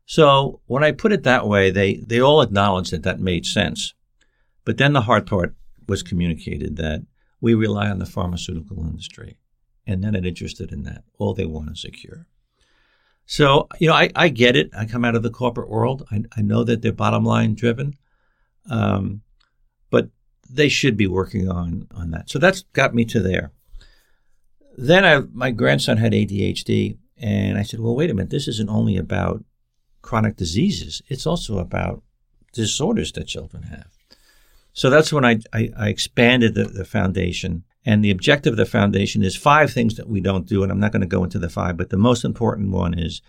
So 0.06 0.60
when 0.66 0.82
I 0.82 0.90
put 0.90 1.12
it 1.12 1.22
that 1.22 1.46
way, 1.46 1.70
they, 1.70 1.98
they 2.04 2.20
all 2.20 2.42
acknowledged 2.42 2.90
that 2.90 3.04
that 3.04 3.20
made 3.20 3.46
sense. 3.46 3.94
But 4.64 4.78
then 4.78 4.92
the 4.92 5.02
hard 5.02 5.24
part 5.24 5.54
was 5.86 6.02
communicated 6.02 6.74
that 6.78 7.06
we 7.40 7.54
rely 7.54 7.90
on 7.90 8.00
the 8.00 8.06
pharmaceutical 8.06 8.80
industry 8.80 9.38
and 9.86 10.02
they're 10.02 10.10
not 10.10 10.26
interested 10.26 10.72
in 10.72 10.82
that. 10.82 11.04
All 11.16 11.32
they 11.32 11.46
want 11.46 11.70
is 11.70 11.84
a 11.84 11.90
cure. 11.92 12.26
So, 13.24 13.68
you 13.78 13.86
know, 13.86 13.94
I, 13.94 14.10
I 14.16 14.30
get 14.30 14.56
it. 14.56 14.70
I 14.76 14.86
come 14.86 15.04
out 15.04 15.14
of 15.14 15.22
the 15.22 15.30
corporate 15.30 15.70
world. 15.70 16.08
I, 16.10 16.24
I 16.36 16.42
know 16.42 16.64
that 16.64 16.82
they're 16.82 16.92
bottom 16.92 17.24
line 17.24 17.54
driven. 17.54 17.96
Um, 18.68 19.22
but 19.90 20.08
they 20.50 20.68
should 20.68 20.96
be 20.96 21.06
working 21.06 21.48
on, 21.48 21.86
on 21.94 22.10
that. 22.10 22.30
So 22.30 22.40
that's 22.40 22.62
got 22.72 22.96
me 22.96 23.04
to 23.04 23.20
there. 23.20 23.52
Then 24.76 25.04
I, 25.04 25.20
my 25.32 25.50
grandson 25.50 25.98
had 25.98 26.12
ADHD, 26.12 26.96
and 27.18 27.58
I 27.58 27.62
said, 27.62 27.80
well, 27.80 27.94
wait 27.94 28.10
a 28.10 28.14
minute. 28.14 28.30
This 28.30 28.48
isn't 28.48 28.70
only 28.70 28.96
about 28.96 29.44
chronic 30.00 30.36
diseases, 30.36 31.00
it's 31.08 31.26
also 31.26 31.58
about 31.58 32.02
disorders 32.52 33.12
that 33.12 33.26
children 33.26 33.64
have. 33.64 33.86
So 34.72 34.90
that's 34.90 35.12
when 35.12 35.24
I, 35.24 35.38
I, 35.52 35.70
I 35.76 35.88
expanded 35.88 36.54
the, 36.54 36.64
the 36.64 36.84
foundation. 36.84 37.64
And 37.84 38.04
the 38.04 38.10
objective 38.10 38.52
of 38.52 38.56
the 38.56 38.66
foundation 38.66 39.22
is 39.22 39.36
five 39.36 39.72
things 39.72 39.96
that 39.96 40.08
we 40.08 40.20
don't 40.20 40.46
do. 40.46 40.62
And 40.62 40.70
I'm 40.70 40.80
not 40.80 40.92
going 40.92 41.02
to 41.02 41.06
go 41.06 41.24
into 41.24 41.38
the 41.38 41.48
five, 41.48 41.76
but 41.76 41.90
the 41.90 41.96
most 41.96 42.24
important 42.24 42.70
one 42.70 42.98
is 42.98 43.22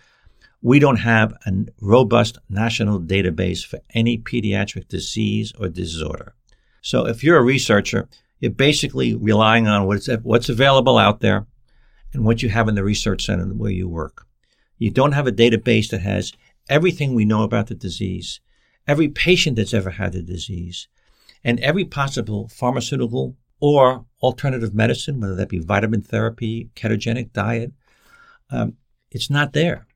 we 0.62 0.78
don't 0.78 0.96
have 0.96 1.34
a 1.46 1.52
robust 1.80 2.38
national 2.48 3.00
database 3.00 3.66
for 3.66 3.80
any 3.94 4.16
pediatric 4.16 4.88
disease 4.88 5.52
or 5.58 5.68
disorder. 5.68 6.34
So 6.80 7.06
if 7.06 7.22
you're 7.22 7.38
a 7.38 7.42
researcher, 7.42 8.08
you're 8.40 8.50
basically 8.50 9.14
relying 9.14 9.68
on 9.68 9.86
what's, 9.86 10.08
what's 10.22 10.48
available 10.48 10.98
out 10.98 11.20
there 11.20 11.46
and 12.12 12.24
what 12.24 12.42
you 12.42 12.48
have 12.48 12.68
in 12.68 12.74
the 12.74 12.84
research 12.84 13.26
center 13.26 13.46
where 13.46 13.70
you 13.70 13.88
work. 13.88 14.26
You 14.78 14.90
don't 14.90 15.12
have 15.12 15.26
a 15.26 15.32
database 15.32 15.90
that 15.90 16.00
has 16.00 16.32
everything 16.68 17.14
we 17.14 17.24
know 17.24 17.42
about 17.42 17.68
the 17.68 17.74
disease, 17.74 18.40
every 18.86 19.08
patient 19.08 19.56
that's 19.56 19.74
ever 19.74 19.90
had 19.90 20.12
the 20.12 20.22
disease, 20.22 20.88
and 21.42 21.60
every 21.60 21.84
possible 21.84 22.48
pharmaceutical 22.48 23.36
or 23.60 24.04
alternative 24.22 24.74
medicine, 24.74 25.20
whether 25.20 25.34
that 25.34 25.48
be 25.48 25.58
vitamin 25.58 26.02
therapy, 26.02 26.70
ketogenic 26.74 27.32
diet. 27.32 27.72
Um, 28.50 28.76
it's 29.10 29.30
not 29.30 29.52
there. 29.52 29.86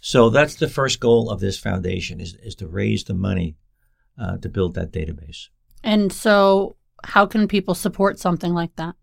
So 0.00 0.30
that's 0.30 0.54
the 0.54 0.68
first 0.68 1.00
goal 1.00 1.30
of 1.30 1.40
this 1.40 1.58
foundation 1.58 2.20
is, 2.20 2.34
is 2.36 2.54
to 2.56 2.68
raise 2.68 3.04
the 3.04 3.14
money 3.14 3.56
uh, 4.18 4.38
to 4.38 4.48
build 4.48 4.74
that 4.74 4.92
database. 4.92 5.48
And 5.82 6.12
so, 6.12 6.75
how 7.04 7.26
can 7.26 7.46
people 7.48 7.74
support 7.74 8.18
something 8.18 8.54
like 8.54 8.74
that? 8.76 8.94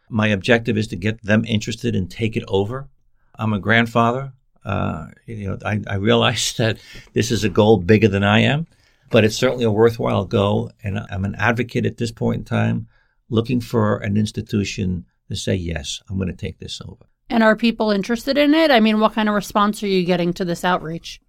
My 0.09 0.29
objective 0.29 0.79
is 0.79 0.87
to 0.89 0.97
get 0.97 1.23
them 1.23 1.45
interested 1.45 1.97
and 1.97 2.11
take 2.11 2.37
it 2.37 2.45
over. 2.47 2.89
I'm 3.37 3.53
a 3.53 3.59
grandfather. 3.59 4.33
Uh, 4.65 5.09
you 5.27 5.49
know, 5.49 5.59
I, 5.65 5.81
I 5.87 5.97
realize 5.97 6.53
that 6.59 6.79
this 7.13 7.31
is 7.31 7.45
a 7.45 7.49
goal 7.49 7.77
bigger 7.79 8.09
than 8.09 8.25
I 8.25 8.41
am. 8.41 8.67
but 9.11 9.25
it's 9.25 9.37
certainly 9.37 9.65
a 9.65 9.71
worthwhile 9.71 10.25
goal. 10.25 10.73
And 10.83 10.99
I'm 11.11 11.25
an 11.25 11.35
advocate 11.37 11.87
at 11.87 11.99
this 11.99 12.11
point 12.11 12.39
in 12.39 12.45
time, 12.45 12.89
looking 13.29 13.61
for 13.61 13.99
an 13.99 14.17
institution 14.17 15.05
to 15.35 15.41
say, 15.41 15.55
yes, 15.55 16.01
I'm 16.09 16.17
going 16.17 16.29
to 16.29 16.37
take 16.37 16.59
this 16.59 16.81
over. 16.87 17.07
And 17.31 17.43
are 17.43 17.57
people 17.57 17.91
interested 17.91 18.39
in 18.39 18.55
it? 18.55 18.71
I 18.71 18.81
mean, 18.81 19.01
what 19.01 19.15
kind 19.15 19.29
of 19.29 19.35
response 19.35 19.83
are 19.83 19.89
you 19.89 20.05
getting 20.05 20.33
to 20.35 20.45
this 20.45 20.65
outreach? 20.65 21.21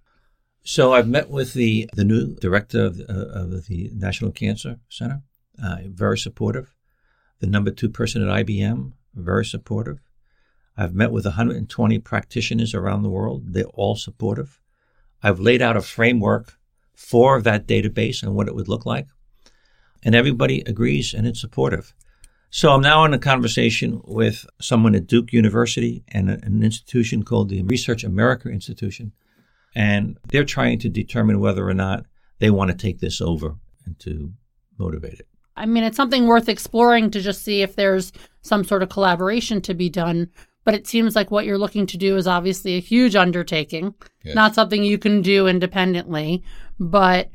So 0.63 0.93
I've 0.93 1.07
met 1.07 1.29
with 1.29 1.53
the, 1.53 1.89
the 1.93 2.03
new 2.03 2.35
director 2.35 2.85
of, 2.85 2.99
uh, 2.99 3.13
of 3.13 3.67
the 3.67 3.91
National 3.93 4.31
Cancer 4.31 4.79
Center, 4.89 5.21
uh, 5.63 5.77
very 5.85 6.17
supportive. 6.17 6.75
The 7.39 7.47
number 7.47 7.71
two 7.71 7.89
person 7.89 8.27
at 8.27 8.45
IBM, 8.45 8.93
very 9.13 9.45
supportive. 9.45 9.99
I've 10.77 10.93
met 10.93 11.11
with 11.11 11.25
120 11.25 11.99
practitioners 11.99 12.73
around 12.73 13.03
the 13.03 13.09
world. 13.09 13.53
They're 13.53 13.65
all 13.65 13.95
supportive. 13.95 14.59
I've 15.23 15.39
laid 15.39 15.61
out 15.61 15.77
a 15.77 15.81
framework 15.81 16.57
for 16.93 17.41
that 17.41 17.67
database 17.67 18.23
and 18.23 18.35
what 18.35 18.47
it 18.47 18.55
would 18.55 18.67
look 18.67 18.85
like. 18.85 19.07
And 20.03 20.15
everybody 20.15 20.61
agrees 20.61 21.13
and 21.13 21.25
it's 21.25 21.41
supportive. 21.41 21.93
So 22.55 22.71
I'm 22.71 22.79
now 22.79 23.03
in 23.03 23.13
a 23.13 23.19
conversation 23.19 24.01
with 24.05 24.45
someone 24.61 24.95
at 24.95 25.07
Duke 25.07 25.33
University 25.33 26.05
and 26.07 26.29
an 26.29 26.63
institution 26.63 27.23
called 27.23 27.49
the 27.49 27.63
Research 27.63 28.05
America 28.05 28.47
Institution. 28.47 29.11
And 29.75 30.17
they're 30.29 30.45
trying 30.45 30.79
to 30.79 30.87
determine 30.87 31.41
whether 31.41 31.67
or 31.67 31.73
not 31.73 32.05
they 32.39 32.49
want 32.49 32.71
to 32.71 32.77
take 32.77 33.01
this 33.01 33.19
over 33.19 33.57
and 33.85 33.99
to 33.99 34.31
motivate 34.79 35.15
it. 35.15 35.27
I 35.57 35.65
mean, 35.65 35.83
it's 35.83 35.97
something 35.97 36.27
worth 36.27 36.47
exploring 36.47 37.11
to 37.11 37.19
just 37.19 37.43
see 37.43 37.61
if 37.61 37.75
there's 37.75 38.13
some 38.41 38.63
sort 38.63 38.83
of 38.83 38.87
collaboration 38.87 39.59
to 39.63 39.73
be 39.73 39.89
done. 39.89 40.29
But 40.63 40.75
it 40.75 40.87
seems 40.87 41.13
like 41.13 41.31
what 41.31 41.45
you're 41.45 41.57
looking 41.57 41.85
to 41.87 41.97
do 41.97 42.15
is 42.15 42.25
obviously 42.25 42.77
a 42.77 42.79
huge 42.79 43.17
undertaking, 43.17 43.93
yes. 44.23 44.33
not 44.33 44.55
something 44.55 44.81
you 44.81 44.97
can 44.97 45.21
do 45.21 45.47
independently. 45.47 46.41
But 46.79 47.31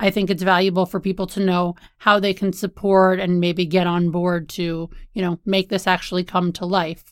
I 0.00 0.10
think 0.10 0.30
it's 0.30 0.42
valuable 0.42 0.86
for 0.86 0.98
people 0.98 1.26
to 1.28 1.44
know 1.44 1.76
how 1.98 2.18
they 2.18 2.32
can 2.32 2.54
support 2.54 3.20
and 3.20 3.38
maybe 3.38 3.66
get 3.66 3.86
on 3.86 4.10
board 4.10 4.48
to, 4.50 4.88
you 5.12 5.22
know, 5.22 5.38
make 5.44 5.68
this 5.68 5.86
actually 5.86 6.24
come 6.24 6.52
to 6.54 6.64
life. 6.64 7.04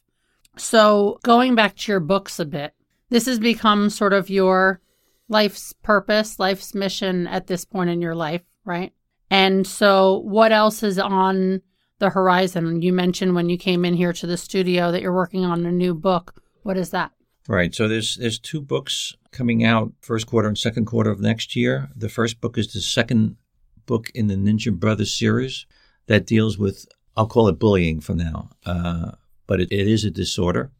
So, 0.56 1.20
going 1.22 1.54
back 1.54 1.76
to 1.76 1.92
your 1.92 2.00
books 2.00 2.40
a 2.40 2.46
bit, 2.46 2.72
this 3.10 3.26
has 3.26 3.38
become 3.38 3.90
sort 3.90 4.14
of 4.14 4.30
your 4.30 4.80
life's 5.28 5.74
purpose, 5.74 6.38
life's 6.38 6.74
mission 6.74 7.26
at 7.26 7.46
this 7.46 7.66
point 7.66 7.90
in 7.90 8.00
your 8.00 8.14
life, 8.14 8.42
right? 8.64 8.92
And 9.30 9.66
so, 9.66 10.20
what 10.20 10.50
else 10.50 10.82
is 10.82 10.98
on 10.98 11.60
the 11.98 12.08
horizon? 12.08 12.80
You 12.80 12.94
mentioned 12.94 13.34
when 13.34 13.50
you 13.50 13.58
came 13.58 13.84
in 13.84 13.94
here 13.94 14.14
to 14.14 14.26
the 14.26 14.38
studio 14.38 14.90
that 14.92 15.02
you're 15.02 15.12
working 15.12 15.44
on 15.44 15.66
a 15.66 15.70
new 15.70 15.94
book. 15.94 16.42
What 16.62 16.78
is 16.78 16.90
that? 16.90 17.12
Right. 17.48 17.74
So 17.74 17.88
there's 17.88 18.16
there's 18.16 18.38
two 18.38 18.60
books 18.60 19.16
coming 19.32 19.64
out 19.64 19.92
first 20.02 20.26
quarter 20.26 20.48
and 20.48 20.58
second 20.58 20.84
quarter 20.84 21.10
of 21.10 21.18
next 21.18 21.56
year. 21.56 21.88
The 21.96 22.10
first 22.10 22.42
book 22.42 22.58
is 22.58 22.74
the 22.74 22.82
second 22.82 23.36
book 23.86 24.10
in 24.14 24.26
the 24.26 24.34
Ninja 24.34 24.70
Brothers 24.70 25.14
series 25.14 25.64
that 26.08 26.26
deals 26.26 26.58
with 26.58 26.86
I'll 27.16 27.26
call 27.26 27.48
it 27.48 27.58
bullying 27.58 28.00
for 28.00 28.14
now, 28.14 28.50
uh, 28.66 29.12
but 29.46 29.62
it, 29.62 29.72
it 29.72 29.88
is 29.88 30.04
a 30.04 30.10
disorder, 30.10 30.70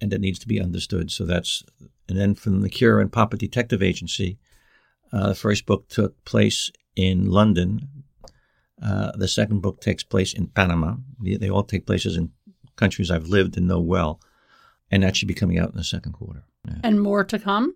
and 0.00 0.12
it 0.12 0.20
needs 0.20 0.40
to 0.40 0.48
be 0.48 0.60
understood. 0.60 1.12
So 1.12 1.24
that's 1.24 1.62
and 2.08 2.18
then 2.18 2.34
from 2.34 2.60
the 2.60 2.70
Kira 2.70 3.00
and 3.00 3.12
Papa 3.12 3.36
Detective 3.36 3.80
Agency, 3.80 4.36
uh, 5.12 5.28
the 5.28 5.34
first 5.36 5.64
book 5.64 5.88
took 5.88 6.22
place 6.24 6.72
in 6.96 7.30
London. 7.30 7.88
Uh, 8.82 9.12
the 9.16 9.28
second 9.28 9.62
book 9.62 9.80
takes 9.80 10.02
place 10.02 10.32
in 10.32 10.48
Panama. 10.48 10.96
They, 11.22 11.36
they, 11.36 11.48
all 11.48 11.62
take 11.62 11.86
places 11.86 12.16
in 12.16 12.32
countries 12.74 13.12
I've 13.12 13.28
lived 13.28 13.56
and 13.56 13.68
know 13.68 13.78
well. 13.78 14.20
And 14.90 15.02
that 15.02 15.16
should 15.16 15.28
be 15.28 15.34
coming 15.34 15.58
out 15.58 15.70
in 15.70 15.76
the 15.76 15.84
second 15.84 16.12
quarter. 16.12 16.44
Yeah. 16.66 16.76
And 16.82 17.00
more 17.00 17.24
to 17.24 17.38
come? 17.38 17.74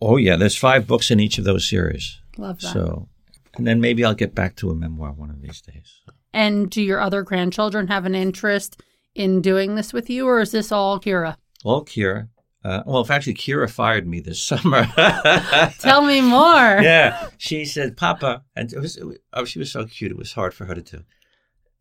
Oh, 0.00 0.16
yeah. 0.16 0.36
There's 0.36 0.56
five 0.56 0.86
books 0.86 1.10
in 1.10 1.20
each 1.20 1.38
of 1.38 1.44
those 1.44 1.68
series. 1.68 2.20
Love 2.36 2.60
that. 2.60 2.72
So, 2.72 3.08
and 3.56 3.66
then 3.66 3.80
maybe 3.80 4.04
I'll 4.04 4.14
get 4.14 4.34
back 4.34 4.56
to 4.56 4.70
a 4.70 4.74
memoir 4.74 5.12
one 5.12 5.30
of 5.30 5.40
these 5.40 5.60
days. 5.60 6.00
And 6.32 6.70
do 6.70 6.80
your 6.80 7.00
other 7.00 7.22
grandchildren 7.22 7.88
have 7.88 8.06
an 8.06 8.14
interest 8.14 8.80
in 9.14 9.42
doing 9.42 9.74
this 9.74 9.92
with 9.92 10.08
you, 10.08 10.26
or 10.26 10.40
is 10.40 10.52
this 10.52 10.70
all 10.70 11.00
Kira? 11.00 11.36
All 11.64 11.84
Kira. 11.84 12.28
Uh, 12.62 12.82
well, 12.86 13.00
if 13.00 13.10
actually 13.10 13.34
Kira 13.34 13.68
fired 13.70 14.06
me 14.06 14.20
this 14.20 14.40
summer. 14.46 14.86
Tell 15.80 16.02
me 16.02 16.20
more. 16.20 16.80
Yeah, 16.80 17.28
she 17.38 17.64
said, 17.64 17.96
"Papa," 17.96 18.44
and 18.54 18.72
it 18.72 18.78
was, 18.78 18.96
it 18.96 19.06
was, 19.06 19.18
oh, 19.32 19.44
she 19.44 19.58
was 19.58 19.72
so 19.72 19.86
cute. 19.86 20.12
It 20.12 20.18
was 20.18 20.32
hard 20.32 20.54
for 20.54 20.66
her 20.66 20.74
to 20.74 20.82
do. 20.82 21.04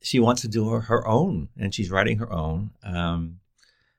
She 0.02 0.20
wants 0.20 0.42
to 0.44 0.48
do 0.48 0.70
her, 0.70 0.82
her 0.82 1.06
own, 1.06 1.50
and 1.58 1.76
she's 1.76 1.92
writing 1.92 2.20
her 2.20 2.32
own. 2.32 2.72
Um, 2.84 3.40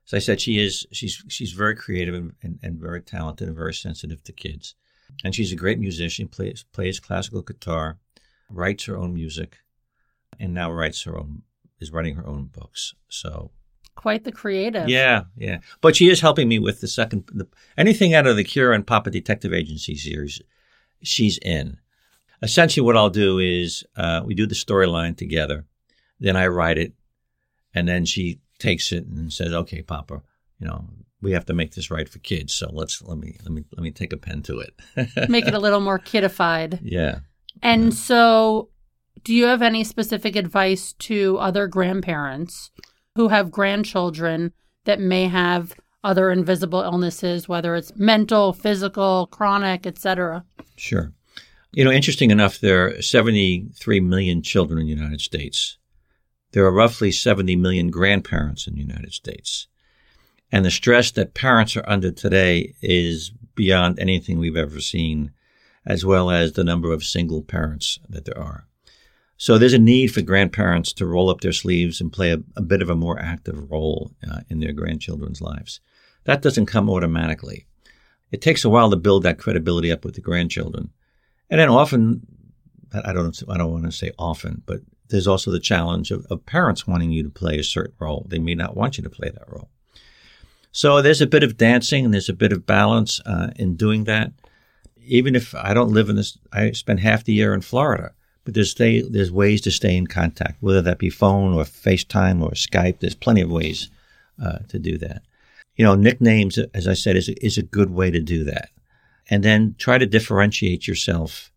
so 0.05 0.17
I 0.17 0.19
said 0.19 0.41
she 0.41 0.59
is. 0.59 0.85
She's 0.91 1.23
she's 1.27 1.51
very 1.51 1.75
creative 1.75 2.15
and, 2.15 2.33
and, 2.41 2.59
and, 2.61 2.79
very 2.79 3.01
talented 3.01 3.47
and 3.47 3.55
very 3.55 3.73
sensitive 3.73 4.23
to 4.23 4.33
kids, 4.33 4.75
and 5.23 5.33
she's 5.33 5.51
a 5.51 5.55
great 5.55 5.79
musician. 5.79 6.27
plays 6.27 6.65
plays 6.71 6.99
classical 6.99 7.41
guitar, 7.41 7.97
writes 8.49 8.85
her 8.85 8.97
own 8.97 9.13
music, 9.13 9.57
and 10.39 10.53
now 10.53 10.71
writes 10.71 11.03
her 11.03 11.17
own 11.17 11.43
is 11.79 11.91
writing 11.91 12.15
her 12.15 12.27
own 12.27 12.45
books. 12.45 12.93
So 13.09 13.51
quite 13.95 14.23
the 14.23 14.31
creative. 14.31 14.89
Yeah, 14.89 15.23
yeah. 15.37 15.59
But 15.81 15.95
she 15.95 16.09
is 16.09 16.21
helping 16.21 16.47
me 16.47 16.59
with 16.59 16.81
the 16.81 16.87
second 16.87 17.29
the, 17.31 17.47
anything 17.77 18.13
out 18.13 18.27
of 18.27 18.35
the 18.35 18.43
Kira 18.43 18.75
and 18.75 18.85
Papa 18.85 19.11
Detective 19.11 19.53
Agency 19.53 19.95
series. 19.95 20.41
She's 21.03 21.37
in. 21.39 21.77
Essentially, 22.41 22.83
what 22.83 22.97
I'll 22.97 23.09
do 23.09 23.39
is 23.39 23.83
uh, 23.95 24.21
we 24.25 24.33
do 24.33 24.47
the 24.47 24.55
storyline 24.55 25.15
together, 25.15 25.65
then 26.19 26.35
I 26.35 26.47
write 26.47 26.79
it, 26.79 26.93
and 27.73 27.87
then 27.87 28.05
she 28.05 28.39
takes 28.61 28.91
it 28.91 29.05
and 29.05 29.33
says, 29.33 29.53
"Okay, 29.53 29.81
Papa, 29.81 30.21
you 30.59 30.67
know, 30.67 30.85
we 31.21 31.31
have 31.31 31.45
to 31.45 31.53
make 31.53 31.73
this 31.73 31.91
right 31.91 32.09
for 32.09 32.19
kids. 32.19 32.53
So 32.53 32.69
let's 32.71 33.01
let 33.01 33.17
me 33.17 33.37
let 33.43 33.51
me 33.51 33.63
let 33.71 33.83
me 33.83 33.91
take 33.91 34.13
a 34.13 34.17
pen 34.17 34.41
to 34.43 34.59
it. 34.59 35.29
make 35.29 35.47
it 35.47 35.53
a 35.53 35.59
little 35.59 35.79
more 35.79 35.99
kidified. 35.99 36.79
Yeah. 36.81 37.19
And 37.61 37.85
yeah. 37.85 37.89
so, 37.91 38.69
do 39.23 39.33
you 39.33 39.45
have 39.45 39.61
any 39.61 39.83
specific 39.83 40.35
advice 40.35 40.93
to 40.93 41.37
other 41.37 41.67
grandparents 41.67 42.71
who 43.15 43.27
have 43.27 43.51
grandchildren 43.51 44.53
that 44.85 44.99
may 44.99 45.27
have 45.27 45.73
other 46.03 46.31
invisible 46.31 46.81
illnesses, 46.81 47.47
whether 47.47 47.75
it's 47.75 47.95
mental, 47.95 48.53
physical, 48.53 49.27
chronic, 49.27 49.85
etc.? 49.85 50.43
Sure. 50.75 51.13
You 51.73 51.85
know, 51.85 51.91
interesting 51.91 52.31
enough, 52.31 52.59
there 52.59 52.87
are 52.87 53.01
73 53.01 53.99
million 53.99 54.41
children 54.41 54.79
in 54.79 54.85
the 54.87 54.93
United 54.93 55.21
States. 55.21 55.77
There 56.51 56.65
are 56.65 56.71
roughly 56.71 57.11
70 57.11 57.55
million 57.55 57.89
grandparents 57.89 58.67
in 58.67 58.75
the 58.75 58.81
United 58.81 59.13
States. 59.13 59.67
And 60.51 60.65
the 60.65 60.71
stress 60.71 61.11
that 61.11 61.33
parents 61.33 61.77
are 61.77 61.87
under 61.87 62.11
today 62.11 62.73
is 62.81 63.31
beyond 63.55 63.99
anything 63.99 64.37
we've 64.37 64.57
ever 64.57 64.81
seen, 64.81 65.31
as 65.85 66.05
well 66.05 66.29
as 66.29 66.53
the 66.53 66.63
number 66.63 66.91
of 66.91 67.03
single 67.03 67.41
parents 67.41 67.99
that 68.09 68.25
there 68.25 68.37
are. 68.37 68.67
So 69.37 69.57
there's 69.57 69.73
a 69.73 69.79
need 69.79 70.07
for 70.07 70.21
grandparents 70.21 70.93
to 70.93 71.07
roll 71.07 71.29
up 71.29 71.41
their 71.41 71.53
sleeves 71.53 71.99
and 71.99 72.13
play 72.13 72.31
a, 72.31 72.37
a 72.55 72.61
bit 72.61 72.81
of 72.81 72.89
a 72.89 72.95
more 72.95 73.17
active 73.17 73.71
role 73.71 74.11
uh, 74.29 74.41
in 74.49 74.59
their 74.59 74.73
grandchildren's 74.73 75.41
lives. 75.41 75.79
That 76.25 76.41
doesn't 76.41 76.67
come 76.67 76.89
automatically. 76.89 77.65
It 78.31 78.41
takes 78.41 78.63
a 78.63 78.69
while 78.69 78.89
to 78.91 78.97
build 78.97 79.23
that 79.23 79.39
credibility 79.39 79.91
up 79.91 80.05
with 80.05 80.15
the 80.15 80.21
grandchildren. 80.21 80.91
And 81.49 81.59
then 81.59 81.69
often, 81.69 82.21
I 82.93 83.13
don't, 83.13 83.41
I 83.49 83.57
don't 83.57 83.71
want 83.71 83.85
to 83.85 83.91
say 83.91 84.11
often, 84.19 84.61
but 84.65 84.81
there's 85.11 85.27
also 85.27 85.51
the 85.51 85.59
challenge 85.59 86.11
of, 86.11 86.25
of 86.29 86.45
parents 86.45 86.87
wanting 86.87 87.11
you 87.11 87.23
to 87.23 87.29
play 87.29 87.59
a 87.59 87.63
certain 87.63 87.95
role. 87.99 88.25
They 88.27 88.39
may 88.39 88.55
not 88.55 88.75
want 88.75 88.97
you 88.97 89.03
to 89.03 89.09
play 89.09 89.29
that 89.29 89.47
role. 89.47 89.69
So 90.71 91.01
there's 91.01 91.21
a 91.21 91.27
bit 91.27 91.43
of 91.43 91.57
dancing 91.57 92.05
and 92.05 92.13
there's 92.13 92.29
a 92.29 92.33
bit 92.33 92.53
of 92.53 92.65
balance 92.65 93.19
uh, 93.25 93.51
in 93.57 93.75
doing 93.75 94.05
that. 94.05 94.31
Even 95.03 95.35
if 95.35 95.53
I 95.53 95.73
don't 95.73 95.93
live 95.93 96.09
in 96.09 96.15
this, 96.15 96.37
I 96.53 96.71
spend 96.71 97.01
half 97.01 97.25
the 97.25 97.33
year 97.33 97.53
in 97.53 97.61
Florida. 97.61 98.13
But 98.43 98.55
there's 98.55 98.71
stay, 98.71 99.01
there's 99.01 99.31
ways 99.31 99.61
to 99.61 99.71
stay 99.71 99.95
in 99.95 100.07
contact, 100.07 100.57
whether 100.61 100.81
that 100.81 100.97
be 100.97 101.09
phone 101.11 101.53
or 101.53 101.63
FaceTime 101.63 102.41
or 102.41 102.51
Skype. 102.51 102.99
There's 102.99 103.13
plenty 103.13 103.41
of 103.41 103.51
ways 103.51 103.89
uh, 104.43 104.59
to 104.69 104.79
do 104.79 104.97
that. 104.97 105.21
You 105.75 105.85
know, 105.85 105.95
nicknames, 105.95 106.57
as 106.73 106.87
I 106.87 106.93
said, 106.93 107.15
is 107.15 107.29
a, 107.29 107.45
is 107.45 107.57
a 107.57 107.63
good 107.63 107.91
way 107.91 108.09
to 108.09 108.19
do 108.19 108.43
that. 108.45 108.69
And 109.29 109.43
then 109.43 109.75
try 109.77 109.97
to 109.97 110.05
differentiate 110.05 110.87
yourself 110.87 111.51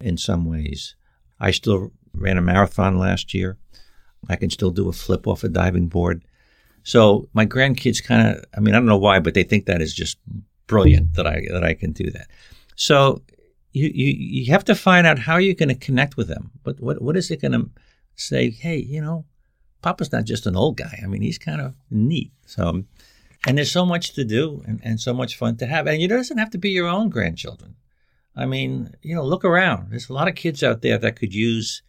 in 0.00 0.18
some 0.18 0.44
ways. 0.44 0.94
I 1.40 1.52
still 1.52 1.92
ran 2.16 2.38
a 2.38 2.42
marathon 2.42 2.98
last 2.98 3.34
year. 3.34 3.58
I 4.28 4.36
can 4.36 4.50
still 4.50 4.70
do 4.70 4.88
a 4.88 4.92
flip 4.92 5.26
off 5.26 5.44
a 5.44 5.48
diving 5.48 5.88
board. 5.88 6.24
So 6.82 7.28
my 7.32 7.46
grandkids 7.46 8.02
kind 8.02 8.28
of, 8.28 8.44
I 8.56 8.60
mean, 8.60 8.74
I 8.74 8.78
don't 8.78 8.86
know 8.86 8.96
why, 8.96 9.20
but 9.20 9.34
they 9.34 9.42
think 9.42 9.66
that 9.66 9.82
is 9.82 9.94
just 9.94 10.18
brilliant 10.66 11.14
that 11.14 11.26
I 11.26 11.42
that 11.50 11.64
I 11.64 11.74
can 11.74 11.92
do 11.92 12.10
that. 12.10 12.28
So 12.76 13.22
you, 13.72 13.90
you, 13.94 14.14
you 14.16 14.52
have 14.52 14.64
to 14.64 14.74
find 14.74 15.06
out 15.06 15.18
how 15.18 15.36
you're 15.36 15.54
going 15.54 15.68
to 15.68 15.74
connect 15.74 16.16
with 16.16 16.28
them. 16.28 16.50
But 16.62 16.80
what, 16.80 17.02
what 17.02 17.16
is 17.16 17.30
it 17.30 17.42
going 17.42 17.52
to 17.52 17.68
say? 18.14 18.50
Hey, 18.50 18.78
you 18.78 19.00
know, 19.00 19.24
Papa's 19.82 20.12
not 20.12 20.24
just 20.24 20.46
an 20.46 20.56
old 20.56 20.76
guy. 20.76 20.98
I 21.02 21.06
mean, 21.06 21.22
he's 21.22 21.38
kind 21.38 21.60
of 21.60 21.74
neat. 21.90 22.32
So, 22.46 22.84
and 23.46 23.58
there's 23.58 23.70
so 23.70 23.84
much 23.84 24.14
to 24.14 24.24
do 24.24 24.62
and, 24.66 24.80
and 24.82 24.98
so 24.98 25.12
much 25.12 25.36
fun 25.36 25.56
to 25.58 25.66
have. 25.66 25.86
And 25.86 26.00
it 26.00 26.08
doesn't 26.08 26.38
have 26.38 26.50
to 26.50 26.58
be 26.58 26.70
your 26.70 26.88
own 26.88 27.10
grandchildren. 27.10 27.76
I 28.34 28.46
mean, 28.46 28.94
you 29.02 29.14
know, 29.14 29.24
look 29.24 29.44
around. 29.44 29.90
There's 29.90 30.08
a 30.08 30.14
lot 30.14 30.28
of 30.28 30.34
kids 30.34 30.62
out 30.62 30.82
there 30.82 30.98
that 30.98 31.16
could 31.16 31.34
use 31.34 31.82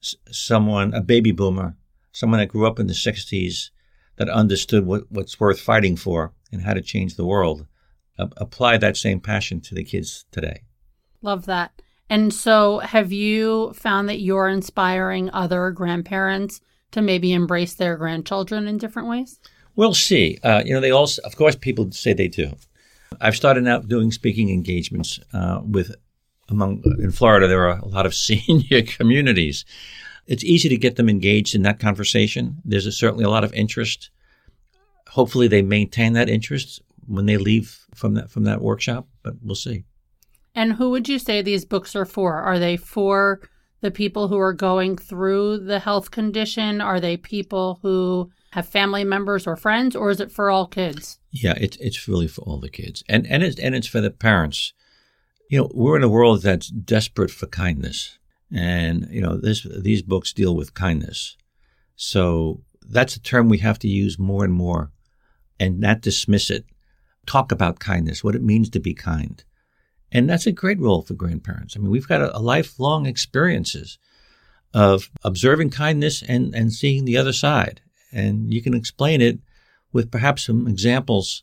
someone, 0.00 0.94
a 0.94 1.00
baby 1.00 1.32
boomer, 1.32 1.76
someone 2.12 2.40
that 2.40 2.48
grew 2.48 2.66
up 2.66 2.78
in 2.78 2.86
the 2.86 2.92
60s 2.92 3.70
that 4.16 4.28
understood 4.28 4.86
what, 4.86 5.04
what's 5.10 5.38
worth 5.38 5.60
fighting 5.60 5.96
for 5.96 6.32
and 6.52 6.62
how 6.62 6.74
to 6.74 6.82
change 6.82 7.16
the 7.16 7.26
world. 7.26 7.66
Uh, 8.18 8.26
apply 8.36 8.76
that 8.76 8.96
same 8.96 9.20
passion 9.20 9.60
to 9.60 9.74
the 9.74 9.84
kids 9.84 10.24
today. 10.32 10.62
Love 11.22 11.46
that. 11.46 11.82
And 12.10 12.32
so, 12.32 12.78
have 12.78 13.12
you 13.12 13.72
found 13.74 14.08
that 14.08 14.20
you're 14.20 14.48
inspiring 14.48 15.30
other 15.30 15.70
grandparents 15.70 16.60
to 16.92 17.02
maybe 17.02 17.32
embrace 17.32 17.74
their 17.74 17.96
grandchildren 17.96 18.66
in 18.66 18.78
different 18.78 19.08
ways? 19.08 19.38
We'll 19.76 19.94
see. 19.94 20.38
Uh, 20.42 20.62
you 20.64 20.74
know, 20.74 20.80
they 20.80 20.90
also, 20.90 21.22
of 21.22 21.36
course, 21.36 21.54
people 21.54 21.92
say 21.92 22.12
they 22.12 22.28
do. 22.28 22.56
I've 23.20 23.36
started 23.36 23.66
out 23.68 23.88
doing 23.88 24.10
speaking 24.10 24.50
engagements 24.50 25.20
uh, 25.32 25.60
with 25.64 25.94
among 26.48 26.82
in 26.98 27.10
Florida. 27.10 27.46
There 27.46 27.68
are 27.68 27.78
a 27.78 27.88
lot 27.88 28.06
of 28.06 28.14
senior 28.28 28.82
communities. 28.82 29.64
It's 30.26 30.44
easy 30.44 30.68
to 30.68 30.76
get 30.76 30.96
them 30.96 31.08
engaged 31.08 31.54
in 31.54 31.62
that 31.62 31.80
conversation. 31.80 32.58
There's 32.64 32.86
a, 32.86 32.92
certainly 32.92 33.24
a 33.24 33.30
lot 33.30 33.44
of 33.44 33.52
interest. 33.54 34.10
Hopefully, 35.08 35.48
they 35.48 35.62
maintain 35.62 36.12
that 36.14 36.28
interest 36.28 36.82
when 37.06 37.26
they 37.26 37.38
leave 37.38 37.78
from 37.94 38.14
that 38.14 38.30
from 38.30 38.44
that 38.44 38.60
workshop. 38.60 39.08
But 39.22 39.34
we'll 39.42 39.54
see. 39.54 39.84
And 40.54 40.72
who 40.72 40.90
would 40.90 41.08
you 41.08 41.18
say 41.18 41.40
these 41.40 41.64
books 41.64 41.94
are 41.94 42.04
for? 42.04 42.34
Are 42.34 42.58
they 42.58 42.76
for 42.76 43.40
the 43.80 43.90
people 43.90 44.28
who 44.28 44.38
are 44.38 44.52
going 44.52 44.96
through 44.96 45.58
the 45.58 45.78
health 45.78 46.10
condition? 46.10 46.80
Are 46.80 47.00
they 47.00 47.16
people 47.16 47.78
who 47.82 48.30
have 48.50 48.68
family 48.68 49.04
members 49.04 49.46
or 49.46 49.56
friends, 49.56 49.94
or 49.94 50.10
is 50.10 50.20
it 50.20 50.32
for 50.32 50.50
all 50.50 50.66
kids? 50.66 51.18
Yeah, 51.30 51.54
it's 51.58 51.76
it's 51.78 52.08
really 52.08 52.28
for 52.28 52.42
all 52.42 52.58
the 52.58 52.70
kids, 52.70 53.04
and 53.08 53.26
and 53.26 53.42
it's 53.42 53.58
and 53.60 53.74
it's 53.74 53.86
for 53.86 54.00
the 54.00 54.10
parents. 54.10 54.72
You 55.48 55.58
know, 55.58 55.70
we're 55.72 55.96
in 55.96 56.02
a 56.02 56.08
world 56.08 56.42
that's 56.42 56.68
desperate 56.68 57.30
for 57.30 57.46
kindness, 57.46 58.18
and 58.52 59.08
you 59.10 59.20
know, 59.20 59.36
this 59.36 59.66
these 59.78 60.02
books 60.02 60.32
deal 60.32 60.54
with 60.54 60.74
kindness. 60.74 61.36
So 61.96 62.62
that's 62.82 63.16
a 63.16 63.20
term 63.20 63.48
we 63.48 63.58
have 63.58 63.78
to 63.80 63.88
use 63.88 64.18
more 64.18 64.44
and 64.44 64.52
more, 64.52 64.92
and 65.58 65.80
not 65.80 66.00
dismiss 66.00 66.50
it. 66.50 66.64
Talk 67.26 67.52
about 67.52 67.78
kindness, 67.78 68.24
what 68.24 68.34
it 68.34 68.42
means 68.42 68.70
to 68.70 68.80
be 68.80 68.94
kind, 68.94 69.42
and 70.12 70.28
that's 70.28 70.46
a 70.46 70.52
great 70.52 70.80
role 70.80 71.02
for 71.02 71.14
grandparents. 71.14 71.76
I 71.76 71.80
mean, 71.80 71.90
we've 71.90 72.08
got 72.08 72.22
a, 72.22 72.36
a 72.36 72.40
lifelong 72.40 73.06
experiences 73.06 73.98
of 74.74 75.10
observing 75.24 75.70
kindness 75.70 76.22
and 76.22 76.54
and 76.54 76.72
seeing 76.72 77.04
the 77.04 77.16
other 77.16 77.32
side 77.32 77.80
and 78.12 78.52
you 78.52 78.62
can 78.62 78.74
explain 78.74 79.20
it 79.20 79.38
with 79.92 80.10
perhaps 80.10 80.46
some 80.46 80.66
examples 80.66 81.42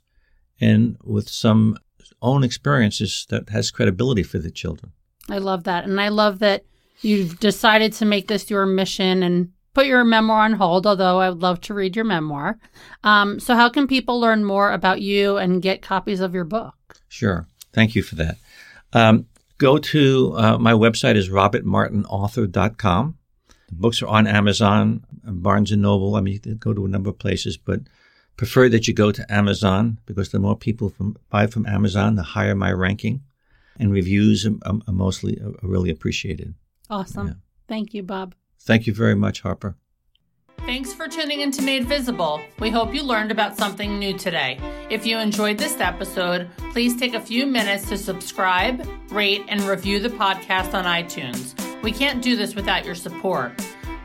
and 0.60 0.98
with 1.04 1.30
some 1.30 1.78
own 2.22 2.44
experiences 2.44 3.26
that 3.30 3.50
has 3.50 3.72
credibility 3.72 4.24
for 4.24 4.40
the 4.40 4.52
children. 4.52 4.92
I 5.30 5.40
love 5.40 5.64
that. 5.64 5.86
And 5.86 6.00
I 6.00 6.10
love 6.10 6.40
that 6.40 6.66
you've 7.02 7.40
decided 7.40 7.94
to 7.94 8.06
make 8.06 8.28
this 8.28 8.50
your 8.50 8.66
mission 8.66 9.24
and 9.24 9.52
put 9.74 9.86
your 9.86 10.04
memoir 10.04 10.42
on 10.42 10.54
hold, 10.54 10.88
although 10.88 11.20
I 11.20 11.30
would 11.30 11.42
love 11.42 11.62
to 11.62 11.74
read 11.74 11.96
your 11.96 12.06
memoir. 12.06 12.58
Um, 13.04 13.40
so, 13.40 13.56
how 13.56 13.70
can 13.70 13.88
people 13.88 14.20
learn 14.20 14.44
more 14.44 14.72
about 14.72 15.02
you 15.02 15.38
and 15.38 15.62
get 15.62 15.82
copies 15.82 16.22
of 16.22 16.34
your 16.34 16.46
book? 16.46 16.74
Sure. 17.10 17.48
Thank 17.74 17.94
you 17.94 18.02
for 18.02 18.16
that. 18.16 18.38
Um, 18.94 19.28
go 19.58 19.78
to 19.78 20.34
uh, 20.38 20.58
my 20.58 20.72
website 20.72 21.16
is 21.16 21.30
robertmartinauthor.com. 21.30 23.18
The 23.70 23.76
books 23.76 24.02
are 24.02 24.08
on 24.08 24.28
Amazon, 24.28 25.06
Barnes 25.24 25.72
and 25.72 25.82
Noble. 25.82 26.16
I 26.16 26.22
mean, 26.22 26.36
you 26.36 26.40
can 26.40 26.58
go 26.58 26.74
to 26.74 26.86
a 26.86 26.90
number 26.90 27.10
of 27.10 27.20
places, 27.20 27.58
but 27.58 27.82
prefer 28.38 28.70
that 28.70 28.88
you 28.88 28.94
go 28.94 29.12
to 29.12 29.34
Amazon 29.34 30.00
because 30.06 30.30
the 30.30 30.40
more 30.40 30.58
people 30.58 30.90
from, 30.90 31.18
buy 31.30 31.48
from 31.48 31.66
Amazon, 31.66 32.16
the 32.16 32.24
higher 32.24 32.56
my 32.56 32.72
ranking. 32.72 33.22
And 33.78 33.92
reviews 33.92 34.46
are, 34.46 34.56
are 34.66 34.94
mostly 34.94 35.38
are 35.42 35.68
really 35.68 35.90
appreciated. 35.90 36.54
Awesome. 36.90 37.28
Yeah. 37.28 37.34
Thank 37.68 37.94
you, 37.94 38.04
Bob. 38.04 38.34
Thank 38.62 38.88
you 38.88 38.94
very 38.94 39.16
much, 39.16 39.42
Harper. 39.42 39.76
Thanks 40.60 40.94
for 40.94 41.08
tuning 41.08 41.42
in 41.42 41.52
to 41.52 41.62
Made 41.62 41.86
Visible. 41.86 42.42
We 42.60 42.72
hope 42.72 42.94
you 42.94 43.04
learned 43.04 43.32
about 43.32 43.58
something 43.58 44.00
new 44.00 44.18
today. 44.18 44.60
If 44.90 45.06
you 45.06 45.20
enjoyed 45.20 45.58
this 45.58 45.80
episode, 45.80 46.50
please 46.72 46.96
take 46.96 47.14
a 47.14 47.20
few 47.20 47.46
minutes 47.46 47.88
to 47.90 47.98
subscribe, 47.98 48.88
rate, 49.12 49.44
and 49.48 49.62
review 49.62 50.00
the 50.00 50.10
podcast 50.10 50.74
on 50.74 50.86
iTunes. 50.86 51.54
We 51.84 51.92
can't 51.92 52.24
do 52.24 52.36
this 52.36 52.56
without 52.56 52.84
your 52.84 52.96
support. 52.96 53.52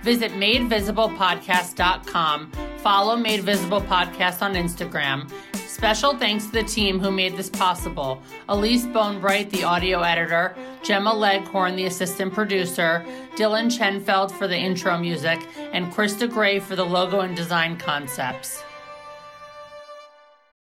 Visit 0.02 0.32
MadeVisiblePodcast.com. 0.32 2.52
Follow 2.78 3.16
Made 3.16 3.42
Visible 3.42 3.82
Podcast 3.82 4.42
on 4.42 4.54
Instagram. 4.54 5.30
Special 5.54 6.16
thanks 6.16 6.46
to 6.46 6.52
the 6.52 6.62
team 6.62 6.98
who 6.98 7.10
made 7.10 7.36
this 7.36 7.48
possible 7.48 8.22
Elise 8.48 8.86
Bonebright, 8.86 9.50
the 9.50 9.64
audio 9.64 10.00
editor, 10.00 10.54
Gemma 10.82 11.12
Leghorn, 11.12 11.76
the 11.76 11.86
assistant 11.86 12.34
producer, 12.34 13.04
Dylan 13.36 13.66
Chenfeld 13.66 14.30
for 14.30 14.46
the 14.46 14.58
intro 14.58 14.98
music, 14.98 15.40
and 15.72 15.90
Krista 15.92 16.30
Gray 16.30 16.58
for 16.58 16.76
the 16.76 16.84
logo 16.84 17.20
and 17.20 17.34
design 17.36 17.78
concepts. 17.78 18.62